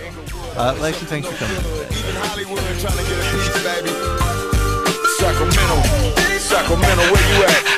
Uh, 0.57 0.75
Lexi, 0.77 1.05
thanks 1.07 1.29
for 1.29 1.37
coming. 1.37 1.57
Even 1.59 2.15
Hollywood 2.17 2.59
trying 2.79 2.97
to 2.97 3.05
get 3.05 3.19
a 3.19 3.23
piece, 3.33 3.63
baby. 3.63 3.91
Sacramento, 5.19 5.83
Sacramento, 6.39 7.03
where 7.13 7.37
you 7.37 7.45
at? 7.45 7.74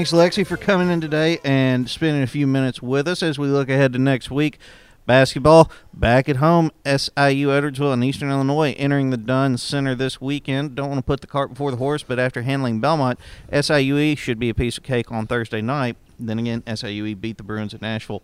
Thanks, 0.00 0.12
Lexi, 0.12 0.46
for 0.46 0.56
coming 0.56 0.88
in 0.88 1.02
today 1.02 1.40
and 1.44 1.86
spending 1.86 2.22
a 2.22 2.26
few 2.26 2.46
minutes 2.46 2.80
with 2.80 3.06
us 3.06 3.22
as 3.22 3.38
we 3.38 3.48
look 3.48 3.68
ahead 3.68 3.92
to 3.92 3.98
next 3.98 4.30
week. 4.30 4.58
Basketball 5.04 5.70
back 5.92 6.26
at 6.26 6.36
home. 6.36 6.70
SIU 6.86 7.48
Edwardsville 7.48 7.92
and 7.92 8.02
Eastern 8.02 8.30
Illinois 8.30 8.74
entering 8.78 9.10
the 9.10 9.18
Dunn 9.18 9.58
Center 9.58 9.94
this 9.94 10.18
weekend. 10.18 10.74
Don't 10.74 10.88
want 10.88 11.00
to 11.00 11.04
put 11.04 11.20
the 11.20 11.26
cart 11.26 11.50
before 11.50 11.70
the 11.70 11.76
horse, 11.76 12.02
but 12.02 12.18
after 12.18 12.40
handling 12.40 12.80
Belmont, 12.80 13.20
SIUE 13.52 14.16
should 14.16 14.38
be 14.38 14.48
a 14.48 14.54
piece 14.54 14.78
of 14.78 14.84
cake 14.84 15.12
on 15.12 15.26
Thursday 15.26 15.60
night. 15.60 15.98
Then 16.18 16.38
again, 16.38 16.62
SIUE 16.62 17.20
beat 17.20 17.36
the 17.36 17.42
Bruins 17.42 17.74
at 17.74 17.82
Nashville 17.82 18.22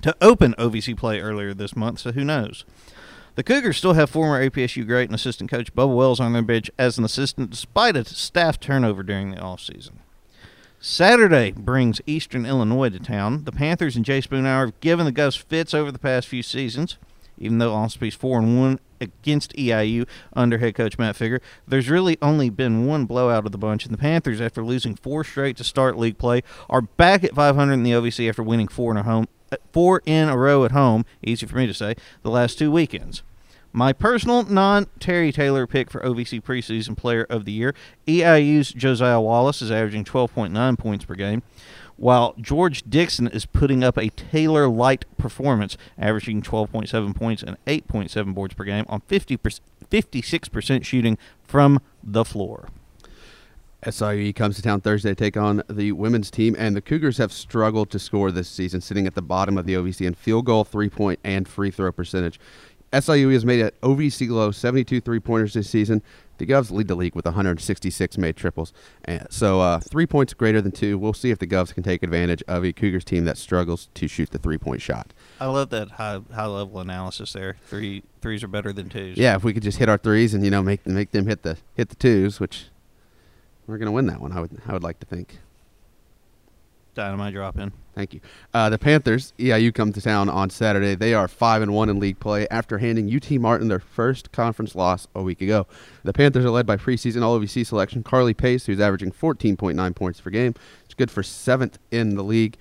to 0.00 0.16
open 0.22 0.54
OVC 0.54 0.96
play 0.96 1.20
earlier 1.20 1.52
this 1.52 1.76
month, 1.76 1.98
so 1.98 2.12
who 2.12 2.24
knows? 2.24 2.64
The 3.34 3.42
Cougars 3.42 3.76
still 3.76 3.92
have 3.92 4.08
former 4.08 4.42
APSU 4.42 4.86
great 4.86 5.10
and 5.10 5.14
assistant 5.14 5.50
coach 5.50 5.74
Bubba 5.74 5.94
Wells 5.94 6.18
on 6.18 6.32
their 6.32 6.40
bench 6.40 6.70
as 6.78 6.96
an 6.96 7.04
assistant 7.04 7.50
despite 7.50 7.94
a 7.94 8.06
staff 8.06 8.58
turnover 8.58 9.02
during 9.02 9.32
the 9.32 9.36
offseason. 9.36 9.98
Saturday 10.80 11.50
brings 11.50 12.00
Eastern 12.06 12.46
Illinois 12.46 12.88
to 12.90 13.00
town. 13.00 13.42
The 13.42 13.50
Panthers 13.52 13.96
and 13.96 14.04
Jay 14.04 14.20
Spoonhour 14.20 14.66
have 14.66 14.80
given 14.80 15.06
the 15.06 15.12
Govs 15.12 15.36
fits 15.36 15.74
over 15.74 15.90
the 15.90 15.98
past 15.98 16.28
few 16.28 16.42
seasons. 16.42 16.98
Even 17.36 17.58
though 17.58 17.72
Allspe's 17.72 18.14
4 18.14 18.38
and 18.38 18.60
1 18.60 18.80
against 19.00 19.54
EIU 19.56 20.06
under 20.34 20.58
head 20.58 20.76
coach 20.76 20.96
Matt 20.96 21.16
Figger, 21.16 21.40
there's 21.66 21.90
really 21.90 22.16
only 22.22 22.48
been 22.48 22.86
one 22.86 23.06
blowout 23.06 23.44
of 23.44 23.50
the 23.50 23.58
bunch, 23.58 23.84
and 23.84 23.92
the 23.92 23.98
Panthers, 23.98 24.40
after 24.40 24.64
losing 24.64 24.94
four 24.94 25.24
straight 25.24 25.56
to 25.56 25.64
start 25.64 25.98
league 25.98 26.18
play, 26.18 26.42
are 26.70 26.82
back 26.82 27.24
at 27.24 27.34
500 27.34 27.72
in 27.72 27.82
the 27.82 27.92
OVC 27.92 28.28
after 28.28 28.42
winning 28.44 28.68
four 28.68 28.92
in 28.92 28.96
a 28.96 29.02
home, 29.02 29.26
uh, 29.50 29.56
four 29.72 30.00
in 30.06 30.28
a 30.28 30.36
row 30.36 30.64
at 30.64 30.72
home. 30.72 31.04
Easy 31.24 31.44
for 31.44 31.56
me 31.56 31.66
to 31.66 31.74
say. 31.74 31.96
The 32.22 32.30
last 32.30 32.56
two 32.56 32.70
weekends. 32.70 33.22
My 33.78 33.92
personal 33.92 34.42
non 34.42 34.86
Terry 34.98 35.30
Taylor 35.30 35.64
pick 35.64 35.88
for 35.88 36.00
OVC 36.00 36.42
preseason 36.42 36.96
player 36.96 37.24
of 37.30 37.44
the 37.44 37.52
year, 37.52 37.76
EIU's 38.08 38.72
Josiah 38.72 39.20
Wallace 39.20 39.62
is 39.62 39.70
averaging 39.70 40.02
12.9 40.02 40.76
points 40.76 41.04
per 41.04 41.14
game, 41.14 41.44
while 41.96 42.34
George 42.40 42.82
Dixon 42.90 43.28
is 43.28 43.46
putting 43.46 43.84
up 43.84 43.96
a 43.96 44.08
Taylor 44.08 44.68
light 44.68 45.04
performance, 45.16 45.76
averaging 45.96 46.42
12.7 46.42 47.14
points 47.14 47.44
and 47.44 47.56
8.7 47.66 48.34
boards 48.34 48.54
per 48.54 48.64
game 48.64 48.84
on 48.88 49.00
50 49.02 49.36
56% 49.36 50.84
shooting 50.84 51.16
from 51.44 51.80
the 52.02 52.24
floor. 52.24 52.70
SIE 53.88 54.32
comes 54.32 54.56
to 54.56 54.62
town 54.62 54.80
Thursday 54.80 55.10
to 55.10 55.14
take 55.14 55.36
on 55.36 55.62
the 55.70 55.92
women's 55.92 56.32
team, 56.32 56.56
and 56.58 56.74
the 56.74 56.82
Cougars 56.82 57.18
have 57.18 57.32
struggled 57.32 57.90
to 57.90 58.00
score 58.00 58.32
this 58.32 58.48
season, 58.48 58.80
sitting 58.80 59.06
at 59.06 59.14
the 59.14 59.22
bottom 59.22 59.56
of 59.56 59.66
the 59.66 59.74
OVC 59.74 60.04
in 60.04 60.14
field 60.14 60.46
goal, 60.46 60.64
three 60.64 60.90
point, 60.90 61.20
and 61.22 61.46
free 61.46 61.70
throw 61.70 61.92
percentage. 61.92 62.40
SIU 62.92 63.28
has 63.30 63.44
made 63.44 63.60
it 63.60 63.80
OVC 63.80 64.28
low 64.30 64.50
72 64.50 65.00
three 65.00 65.20
pointers 65.20 65.54
this 65.54 65.68
season. 65.68 66.02
The 66.38 66.46
Govs 66.46 66.70
lead 66.70 66.86
the 66.86 66.94
league 66.94 67.16
with 67.16 67.24
166 67.24 68.16
made 68.16 68.36
triples. 68.36 68.72
And 69.04 69.26
so 69.28 69.60
uh, 69.60 69.80
three 69.80 70.06
points 70.06 70.34
greater 70.34 70.60
than 70.60 70.70
two. 70.70 70.96
We'll 70.96 71.12
see 71.12 71.30
if 71.30 71.38
the 71.40 71.48
Govs 71.48 71.74
can 71.74 71.82
take 71.82 72.02
advantage 72.04 72.44
of 72.46 72.64
a 72.64 72.72
Cougars 72.72 73.04
team 73.04 73.24
that 73.24 73.36
struggles 73.36 73.88
to 73.94 74.06
shoot 74.06 74.30
the 74.30 74.38
three 74.38 74.58
point 74.58 74.80
shot. 74.80 75.12
I 75.40 75.46
love 75.46 75.70
that 75.70 75.92
high 75.92 76.20
high 76.32 76.46
level 76.46 76.78
analysis 76.80 77.32
there. 77.32 77.56
Three 77.66 78.04
threes 78.22 78.44
are 78.44 78.48
better 78.48 78.72
than 78.72 78.88
twos. 78.88 79.18
Yeah, 79.18 79.34
if 79.34 79.42
we 79.42 79.52
could 79.52 79.64
just 79.64 79.78
hit 79.78 79.88
our 79.88 79.98
threes 79.98 80.32
and 80.32 80.44
you 80.44 80.50
know 80.50 80.62
make 80.62 80.86
make 80.86 81.10
them 81.10 81.26
hit 81.26 81.42
the 81.42 81.58
hit 81.74 81.88
the 81.88 81.96
twos, 81.96 82.38
which 82.38 82.66
we're 83.66 83.78
gonna 83.78 83.92
win 83.92 84.06
that 84.06 84.20
one. 84.20 84.32
I 84.32 84.40
would 84.40 84.62
I 84.66 84.72
would 84.72 84.84
like 84.84 85.00
to 85.00 85.06
think. 85.06 85.40
Dynamite 86.98 87.32
drop 87.32 87.56
in. 87.58 87.72
Thank 87.94 88.12
you. 88.12 88.20
Uh, 88.52 88.70
the 88.70 88.78
Panthers, 88.78 89.32
EIU, 89.38 89.72
come 89.72 89.92
to 89.92 90.00
town 90.00 90.28
on 90.28 90.50
Saturday. 90.50 90.96
They 90.96 91.14
are 91.14 91.28
five 91.28 91.62
and 91.62 91.72
one 91.72 91.88
in 91.88 92.00
league 92.00 92.18
play 92.18 92.48
after 92.48 92.78
handing 92.78 93.14
UT 93.14 93.30
Martin 93.40 93.68
their 93.68 93.78
first 93.78 94.32
conference 94.32 94.74
loss 94.74 95.06
a 95.14 95.22
week 95.22 95.40
ago. 95.40 95.68
The 96.02 96.12
Panthers 96.12 96.44
are 96.44 96.50
led 96.50 96.66
by 96.66 96.76
preseason 96.76 97.22
All 97.22 97.38
OVC 97.38 97.64
selection 97.64 98.02
Carly 98.02 98.34
Pace, 98.34 98.66
who's 98.66 98.80
averaging 98.80 99.12
14.9 99.12 99.94
points 99.94 100.20
per 100.20 100.30
game. 100.30 100.54
It's 100.86 100.94
good 100.94 101.10
for 101.10 101.22
seventh 101.22 101.78
in 101.92 102.16
the 102.16 102.24
league. 102.24 102.56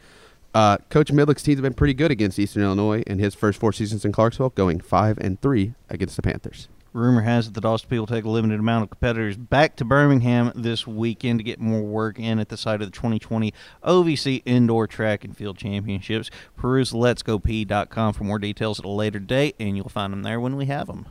Uh, 0.54 0.78
Coach 0.92 1.12
Midlick's 1.12 1.42
teams 1.42 1.58
have 1.58 1.64
been 1.64 1.74
pretty 1.74 1.96
good 1.96 2.12
against 2.12 2.38
Eastern 2.38 2.62
Illinois 2.62 3.02
in 3.08 3.18
his 3.18 3.34
first 3.34 3.60
four 3.60 3.74
seasons 3.74 4.06
in 4.06 4.12
Clarksville, 4.12 4.52
going 4.52 4.80
five 4.80 5.18
and 5.18 5.42
three 5.42 5.74
against 5.90 6.16
the 6.16 6.22
Panthers. 6.22 6.68
Rumor 6.98 7.22
has 7.22 7.48
it 7.48 7.54
that 7.54 7.64
Austin 7.64 7.92
Peay 7.92 8.00
will 8.00 8.08
take 8.08 8.26
a 8.26 8.30
limited 8.30 8.60
amount 8.60 8.84
of 8.84 8.90
competitors 8.90 9.38
back 9.38 9.76
to 9.76 9.86
Birmingham 9.86 10.52
this 10.56 10.88
weekend 10.88 11.40
to 11.40 11.44
get 11.44 11.60
more 11.60 11.84
work 11.84 12.20
in 12.20 12.40
at 12.40 12.50
the 12.50 12.58
site 12.58 12.82
of 12.82 12.88
the 12.88 12.96
2020 12.96 13.54
OVC 13.84 14.42
Indoor 14.46 14.88
Track 14.88 15.24
and 15.24 15.38
Field 15.38 15.58
Championships. 15.58 16.32
Peruse 16.56 16.94
letsgop.com 16.94 18.14
for 18.14 18.24
more 18.24 18.40
details 18.40 18.80
at 18.80 18.86
a 18.86 18.90
later 18.90 19.20
date, 19.20 19.56
and 19.60 19.78
you'll 19.78 19.90
find 19.90 20.12
them 20.12 20.24
there 20.24 20.40
when 20.40 20.56
we 20.56 20.66
have 20.66 20.88
them. 20.88 21.06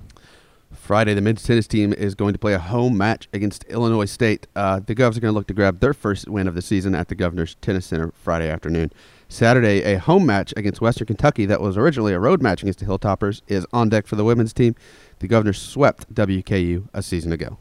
Friday, 0.72 1.14
the 1.14 1.20
men's 1.20 1.42
tennis 1.42 1.68
team 1.68 1.92
is 1.92 2.14
going 2.14 2.32
to 2.32 2.38
play 2.38 2.52
a 2.52 2.58
home 2.58 2.96
match 2.96 3.28
against 3.32 3.64
Illinois 3.64 4.04
State. 4.04 4.46
Uh, 4.56 4.80
the 4.84 4.94
Govs 4.94 5.16
are 5.16 5.20
going 5.20 5.32
to 5.32 5.32
look 5.32 5.46
to 5.46 5.54
grab 5.54 5.78
their 5.78 5.94
first 5.94 6.28
win 6.28 6.48
of 6.48 6.54
the 6.54 6.62
season 6.62 6.94
at 6.94 7.08
the 7.08 7.14
Governor's 7.14 7.54
Tennis 7.60 7.86
Center 7.86 8.12
Friday 8.12 8.50
afternoon. 8.50 8.90
Saturday, 9.28 9.82
a 9.82 9.98
home 9.98 10.24
match 10.24 10.54
against 10.56 10.80
Western 10.80 11.06
Kentucky 11.06 11.46
that 11.46 11.60
was 11.60 11.76
originally 11.76 12.12
a 12.12 12.20
road 12.20 12.42
match 12.42 12.62
against 12.62 12.78
the 12.78 12.86
Hilltoppers 12.86 13.42
is 13.48 13.66
on 13.72 13.88
deck 13.88 14.06
for 14.06 14.16
the 14.16 14.24
women's 14.24 14.52
team. 14.52 14.74
The 15.18 15.28
governor 15.28 15.52
swept 15.52 16.12
WKU 16.14 16.88
a 16.92 17.02
season 17.02 17.32
ago. 17.32 17.58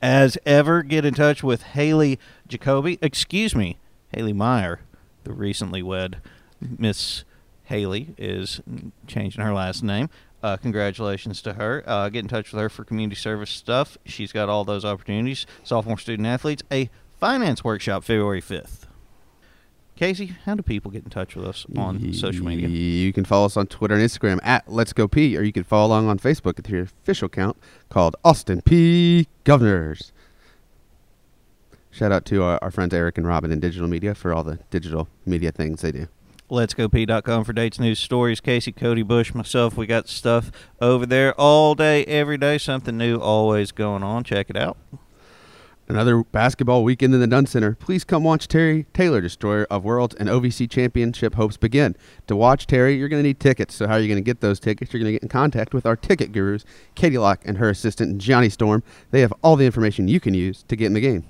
As 0.00 0.36
ever, 0.44 0.82
get 0.82 1.04
in 1.04 1.14
touch 1.14 1.42
with 1.42 1.62
Haley 1.62 2.18
Jacoby. 2.46 2.98
Excuse 3.00 3.54
me, 3.54 3.78
Haley 4.08 4.32
Meyer, 4.32 4.80
the 5.24 5.32
recently 5.32 5.82
wed 5.82 6.20
Miss 6.60 7.24
Haley, 7.64 8.14
is 8.18 8.60
changing 9.06 9.42
her 9.42 9.52
last 9.52 9.82
name. 9.82 10.10
Uh, 10.42 10.58
congratulations 10.58 11.40
to 11.40 11.54
her. 11.54 11.82
Uh, 11.86 12.10
get 12.10 12.18
in 12.18 12.28
touch 12.28 12.52
with 12.52 12.60
her 12.60 12.68
for 12.68 12.84
community 12.84 13.16
service 13.16 13.48
stuff. 13.48 13.96
She's 14.04 14.30
got 14.30 14.50
all 14.50 14.64
those 14.64 14.84
opportunities. 14.84 15.46
Sophomore 15.62 15.96
student 15.96 16.26
athletes, 16.28 16.62
a 16.70 16.90
finance 17.18 17.64
workshop 17.64 18.04
February 18.04 18.42
5th. 18.42 18.84
Casey, 19.96 20.34
how 20.44 20.56
do 20.56 20.62
people 20.62 20.90
get 20.90 21.04
in 21.04 21.10
touch 21.10 21.36
with 21.36 21.46
us 21.46 21.66
on 21.76 22.12
social 22.12 22.44
media? 22.44 22.66
You 22.68 23.12
can 23.12 23.24
follow 23.24 23.46
us 23.46 23.56
on 23.56 23.68
Twitter 23.68 23.94
and 23.94 24.02
Instagram 24.02 24.40
at 24.42 24.68
Let's 24.68 24.92
Go 24.92 25.06
P, 25.06 25.36
or 25.36 25.42
you 25.42 25.52
can 25.52 25.62
follow 25.62 25.86
along 25.88 26.08
on 26.08 26.18
Facebook 26.18 26.58
at 26.58 26.68
your 26.68 26.82
official 26.82 27.26
account 27.26 27.56
called 27.90 28.16
Austin 28.24 28.60
P 28.60 29.28
Governors. 29.44 30.12
Shout 31.92 32.10
out 32.10 32.24
to 32.24 32.42
our, 32.42 32.58
our 32.60 32.72
friends 32.72 32.92
Eric 32.92 33.18
and 33.18 33.26
Robin 33.26 33.52
in 33.52 33.60
digital 33.60 33.86
media 33.86 34.16
for 34.16 34.34
all 34.34 34.42
the 34.42 34.58
digital 34.70 35.08
media 35.24 35.52
things 35.52 35.80
they 35.82 35.92
do. 35.92 36.08
Let's 36.50 36.74
go 36.74 36.88
Let'sGoP.com 36.88 37.44
for 37.44 37.52
dates, 37.52 37.78
news, 37.78 38.00
stories. 38.00 38.40
Casey, 38.40 38.72
Cody, 38.72 39.02
Bush, 39.02 39.32
myself, 39.32 39.76
we 39.76 39.86
got 39.86 40.08
stuff 40.08 40.50
over 40.80 41.06
there 41.06 41.32
all 41.40 41.74
day, 41.74 42.04
every 42.04 42.36
day. 42.36 42.58
Something 42.58 42.98
new 42.98 43.16
always 43.16 43.70
going 43.70 44.02
on. 44.02 44.24
Check 44.24 44.50
it 44.50 44.56
out. 44.56 44.76
Another 45.86 46.22
basketball 46.24 46.82
weekend 46.82 47.12
in 47.12 47.20
the 47.20 47.26
Dunn 47.26 47.44
Center. 47.46 47.74
Please 47.74 48.04
come 48.04 48.24
watch 48.24 48.48
Terry 48.48 48.86
Taylor, 48.94 49.20
Destroyer 49.20 49.66
of 49.70 49.84
Worlds 49.84 50.14
and 50.14 50.30
OVC 50.30 50.68
Championship 50.70 51.34
hopes 51.34 51.58
begin. 51.58 51.94
To 52.26 52.34
watch 52.34 52.66
Terry, 52.66 52.96
you're 52.96 53.08
going 53.08 53.22
to 53.22 53.26
need 53.26 53.38
tickets. 53.38 53.74
So 53.74 53.86
how 53.86 53.94
are 53.94 54.00
you 54.00 54.08
going 54.08 54.16
to 54.16 54.22
get 54.22 54.40
those 54.40 54.58
tickets? 54.58 54.92
You're 54.92 55.00
going 55.00 55.08
to 55.08 55.12
get 55.12 55.22
in 55.22 55.28
contact 55.28 55.74
with 55.74 55.84
our 55.84 55.94
ticket 55.94 56.32
gurus, 56.32 56.64
Katie 56.94 57.18
Locke 57.18 57.42
and 57.44 57.58
her 57.58 57.68
assistant 57.68 58.16
Johnny 58.16 58.48
Storm. 58.48 58.82
They 59.10 59.20
have 59.20 59.32
all 59.42 59.56
the 59.56 59.66
information 59.66 60.08
you 60.08 60.20
can 60.20 60.32
use 60.32 60.62
to 60.68 60.76
get 60.76 60.86
in 60.86 60.94
the 60.94 61.00
game. 61.02 61.24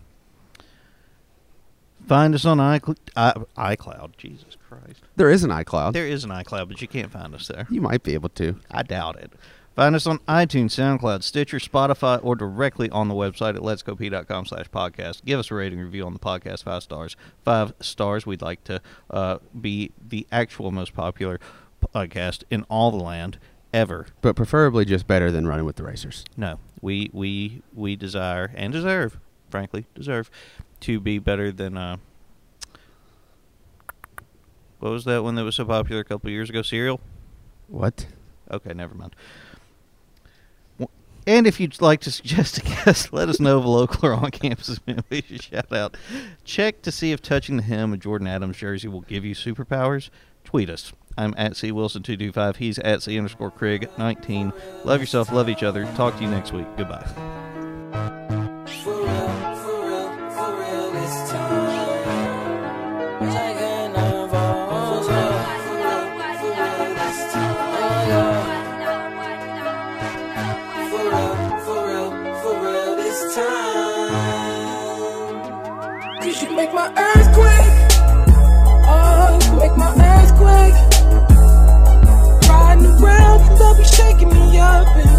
Find 2.07 2.35
us 2.35 2.45
on 2.45 2.59
iCl- 2.59 2.97
I- 3.17 3.75
iCloud. 3.77 4.17
Jesus 4.19 4.57
Christ. 4.69 5.01
There 5.17 5.31
is 5.31 5.43
an 5.43 5.51
iCloud. 5.51 5.95
There 5.95 6.07
is 6.07 6.23
an 6.23 6.31
iCloud, 6.31 6.69
but 6.69 6.81
you 6.83 6.87
can't 6.88 7.11
find 7.11 7.35
us 7.35 7.49
there. 7.49 7.67
You 7.71 7.81
might 7.81 8.03
be 8.03 8.14
able 8.14 8.29
to. 8.31 8.57
I 8.71 8.83
doubt 8.83 9.17
it. 9.17 9.33
Find 9.74 9.96
us 9.96 10.06
on 10.06 10.18
iTunes, 10.20 10.70
SoundCloud, 10.70 11.24
Stitcher, 11.24 11.58
Spotify, 11.58 12.20
or 12.22 12.37
directly 12.37 12.88
on 12.90 13.08
the 13.08 13.14
website 13.14 13.56
at 13.56 13.62
letsgopeay.com 13.62 14.46
slash 14.46 14.70
podcast. 14.70 15.24
Give 15.24 15.40
us 15.40 15.50
a 15.50 15.54
rating 15.54 15.80
review 15.80 16.06
on 16.06 16.12
the 16.12 16.20
podcast, 16.20 16.62
five 16.62 16.84
stars. 16.84 17.16
Five 17.44 17.72
stars. 17.80 18.24
We'd 18.24 18.40
like 18.40 18.62
to 18.64 18.80
uh, 19.10 19.38
be 19.60 19.90
the 20.00 20.28
actual 20.30 20.70
most 20.70 20.94
popular 20.94 21.40
podcast 21.92 22.44
in 22.50 22.62
all 22.70 22.92
the 22.92 23.02
land 23.02 23.38
ever. 23.72 24.06
But 24.22 24.37
preferably 24.37 24.84
just 24.84 25.08
better 25.08 25.32
than 25.32 25.46
running 25.46 25.64
with 25.64 25.76
the 25.76 25.82
racers. 25.82 26.24
No, 26.37 26.60
we 26.80 27.10
we 27.12 27.62
we 27.74 27.96
desire 27.96 28.52
and 28.54 28.72
deserve, 28.72 29.18
frankly, 29.50 29.87
deserve 29.94 30.30
to 30.80 31.00
be 31.00 31.18
better 31.18 31.50
than 31.50 31.76
uh. 31.76 31.96
What 34.78 34.92
was 34.92 35.04
that 35.06 35.24
one 35.24 35.34
that 35.34 35.44
was 35.44 35.56
so 35.56 35.64
popular 35.64 36.02
a 36.02 36.04
couple 36.04 36.30
years 36.30 36.50
ago? 36.50 36.62
Serial. 36.62 37.00
What? 37.68 38.06
Okay, 38.50 38.72
never 38.74 38.94
mind. 38.94 39.16
And 41.26 41.46
if 41.46 41.58
you'd 41.58 41.80
like 41.80 42.00
to 42.02 42.10
suggest 42.10 42.58
a 42.58 42.62
guest, 42.62 43.12
let 43.12 43.28
us 43.28 43.40
know 43.40 43.58
of 43.58 43.64
a 43.64 43.68
local 43.68 44.08
or 44.08 44.14
on 44.14 44.30
campus 44.30 44.78
movie 44.87 45.38
shout 45.38 45.72
out. 45.72 45.96
Check 46.44 46.82
to 46.82 46.92
see 46.92 47.12
if 47.12 47.22
touching 47.22 47.56
the 47.56 47.62
hem 47.62 47.92
of 47.92 48.00
Jordan 48.00 48.26
Adams' 48.26 48.56
jersey 48.56 48.88
will 48.88 49.00
give 49.02 49.24
you 49.24 49.34
superpowers. 49.34 50.10
Tweet 50.44 50.68
us. 50.68 50.92
I'm 51.16 51.34
at 51.37 51.56
C 51.56 51.70
Wilson225. 51.70 52.56
He's 52.56 52.78
at 52.80 53.02
C 53.02 53.16
underscore 53.16 53.50
Craig19. 53.50 54.84
Love 54.84 55.00
yourself, 55.00 55.32
love 55.32 55.48
each 55.48 55.62
other. 55.62 55.84
Talk 55.94 56.16
to 56.16 56.22
you 56.22 56.28
next 56.28 56.52
week. 56.52 56.66
Goodbye. 56.76 57.43
They'll 84.30 84.50
me 84.50 84.58
up, 84.58 85.13